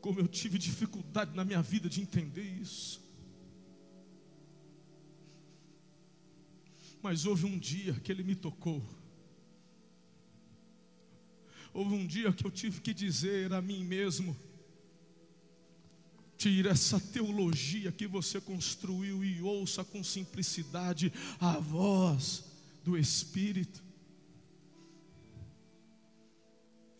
Como 0.00 0.20
eu 0.20 0.28
tive 0.28 0.58
dificuldade 0.58 1.36
na 1.36 1.44
minha 1.44 1.60
vida 1.60 1.88
de 1.88 2.00
entender 2.00 2.42
isso. 2.42 3.02
Mas 7.02 7.26
houve 7.26 7.46
um 7.46 7.58
dia 7.58 7.94
que 7.94 8.10
ele 8.10 8.22
me 8.22 8.34
tocou. 8.34 8.82
Houve 11.72 11.94
um 11.94 12.06
dia 12.06 12.32
que 12.32 12.46
eu 12.46 12.50
tive 12.50 12.80
que 12.80 12.94
dizer 12.94 13.52
a 13.52 13.60
mim 13.60 13.84
mesmo: 13.84 14.36
Tire 16.38 16.68
essa 16.68 17.00
teologia 17.00 17.90
que 17.90 18.06
você 18.06 18.40
construiu 18.40 19.24
e 19.24 19.42
ouça 19.42 19.84
com 19.84 20.04
simplicidade 20.04 21.12
a 21.40 21.58
voz 21.58 22.44
do 22.84 22.96
Espírito. 22.96 23.82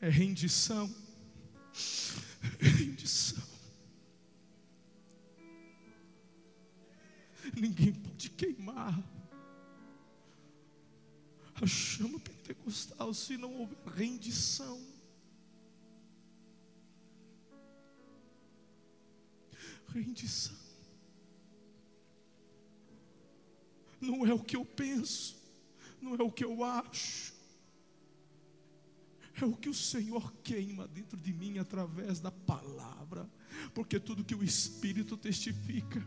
É 0.01 0.09
rendição. 0.09 0.93
É 2.61 2.66
rendição. 2.66 3.45
Ninguém 7.57 7.93
pode 7.93 8.30
queimar 8.30 9.01
a 11.55 11.66
chama 11.66 12.18
pentecostal 12.18 13.14
se 13.14 13.36
não 13.36 13.55
houver 13.55 13.78
rendição. 13.95 14.97
Rendição. 19.93 20.57
Não 24.01 24.26
é 24.26 24.32
o 24.32 24.39
que 24.39 24.57
eu 24.57 24.64
penso, 24.64 25.36
não 26.01 26.14
é 26.14 26.22
o 26.22 26.30
que 26.30 26.45
eu 26.45 26.62
acho, 26.62 27.34
é 29.41 29.45
o 29.45 29.55
que 29.55 29.68
o 29.68 29.74
Senhor 29.74 30.32
queima 30.43 30.86
dentro 30.89 31.16
de 31.16 31.32
mim 31.32 31.59
através 31.59 32.20
da 32.20 32.30
palavra, 32.30 33.28
porque 33.74 33.99
tudo 33.99 34.24
que 34.24 34.34
o 34.34 34.45
Espírito 34.45 35.16
testifica 35.16 36.05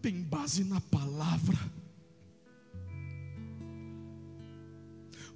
tem 0.00 0.22
base 0.22 0.64
na 0.64 0.80
palavra. 0.80 1.58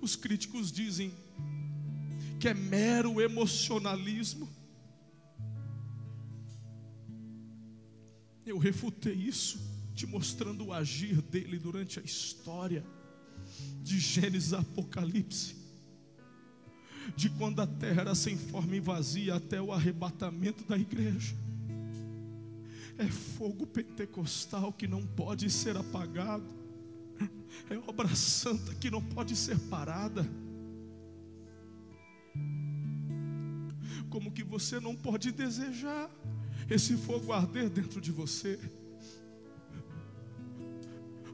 Os 0.00 0.16
críticos 0.16 0.70
dizem 0.70 1.12
que 2.38 2.48
é 2.48 2.54
mero 2.54 3.20
emocionalismo. 3.20 4.48
Eu 8.46 8.58
refutei 8.58 9.14
isso, 9.14 9.58
te 9.94 10.06
mostrando 10.06 10.66
o 10.66 10.72
agir 10.72 11.22
dele 11.22 11.58
durante 11.58 11.98
a 11.98 12.02
história, 12.02 12.84
de 13.82 13.98
Gênesis 13.98 14.52
a 14.52 14.60
Apocalipse, 14.60 15.56
de 17.16 17.30
quando 17.30 17.60
a 17.60 17.66
terra 17.66 18.02
era 18.02 18.14
sem 18.14 18.36
forma 18.36 18.76
e 18.76 18.80
vazia 18.80 19.34
até 19.36 19.60
o 19.60 19.72
arrebatamento 19.72 20.64
da 20.64 20.76
igreja. 20.76 21.34
É 22.98 23.06
fogo 23.06 23.66
pentecostal 23.66 24.72
que 24.72 24.86
não 24.86 25.06
pode 25.06 25.50
ser 25.50 25.76
apagado, 25.76 26.44
é 27.70 27.76
obra 27.88 28.14
santa 28.14 28.74
que 28.74 28.90
não 28.90 29.02
pode 29.02 29.36
ser 29.36 29.58
parada. 29.58 30.28
Como 34.10 34.30
que 34.30 34.44
você 34.44 34.78
não 34.78 34.94
pode 34.94 35.32
desejar 35.32 36.10
esse 36.70 36.96
fogo 36.96 37.32
arder 37.32 37.68
dentro 37.68 38.00
de 38.00 38.10
você. 38.10 38.58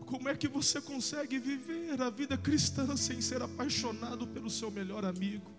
Como 0.06 0.28
é 0.28 0.36
que 0.36 0.48
você 0.48 0.80
consegue 0.80 1.38
viver 1.38 2.00
a 2.00 2.10
vida 2.10 2.36
cristã 2.36 2.96
sem 2.96 3.20
ser 3.20 3.42
apaixonado 3.42 4.26
pelo 4.26 4.50
seu 4.50 4.70
melhor 4.70 5.04
amigo? 5.04 5.50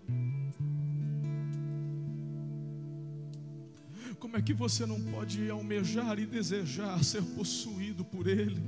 Como 4.19 4.35
é 4.37 4.41
que 4.41 4.53
você 4.53 4.85
não 4.85 5.01
pode 5.01 5.49
almejar 5.49 6.19
e 6.19 6.25
desejar 6.25 7.03
ser 7.03 7.23
possuído 7.23 8.03
por 8.05 8.27
Ele, 8.27 8.61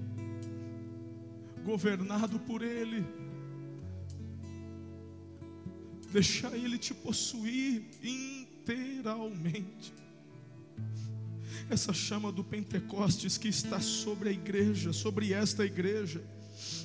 governado 1.64 2.40
por 2.40 2.64
Ele, 2.64 3.06
deixar 6.12 6.56
Ele 6.56 6.78
te 6.78 6.94
possuir 6.94 7.84
inteiramente? 8.02 9.94
Essa 11.70 11.94
chama 11.94 12.32
do 12.32 12.44
Pentecostes 12.44 13.38
que 13.38 13.48
está 13.48 13.80
sobre 13.80 14.30
a 14.30 14.32
igreja, 14.32 14.94
sobre 14.94 15.34
esta 15.34 15.66
igreja, 15.66 16.22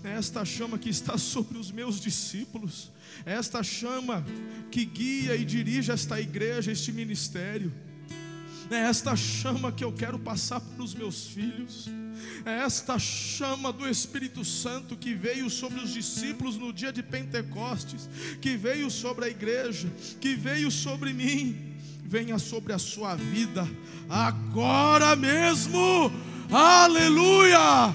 é 0.02 0.12
esta 0.12 0.44
chama 0.44 0.78
que 0.78 0.88
está 0.88 1.18
sobre 1.18 1.58
os 1.58 1.70
meus 1.70 2.00
discípulos, 2.00 2.90
é 3.26 3.34
esta 3.34 3.62
chama 3.62 4.24
que 4.70 4.84
guia 4.84 5.36
e 5.36 5.44
dirige 5.44 5.92
esta 5.92 6.20
igreja, 6.20 6.72
este 6.72 6.92
ministério, 6.92 7.72
é 8.70 8.76
esta 8.76 9.16
chama 9.16 9.72
que 9.72 9.82
eu 9.82 9.92
quero 9.92 10.18
passar 10.18 10.60
para 10.60 10.82
os 10.82 10.94
meus 10.94 11.26
filhos, 11.28 11.88
é 12.44 12.58
esta 12.60 12.98
chama 12.98 13.72
do 13.72 13.88
Espírito 13.88 14.44
Santo 14.44 14.96
que 14.96 15.14
veio 15.14 15.48
sobre 15.50 15.80
os 15.80 15.92
discípulos 15.92 16.56
no 16.56 16.72
dia 16.72 16.92
de 16.92 17.02
Pentecostes, 17.02 18.08
que 18.40 18.56
veio 18.56 18.90
sobre 18.90 19.26
a 19.26 19.28
igreja, 19.28 19.88
que 20.20 20.34
veio 20.34 20.70
sobre 20.70 21.12
mim 21.12 21.67
venha 22.08 22.38
sobre 22.38 22.72
a 22.72 22.78
sua 22.78 23.14
vida 23.14 23.68
agora 24.08 25.14
mesmo. 25.14 26.10
Aleluia! 26.50 27.92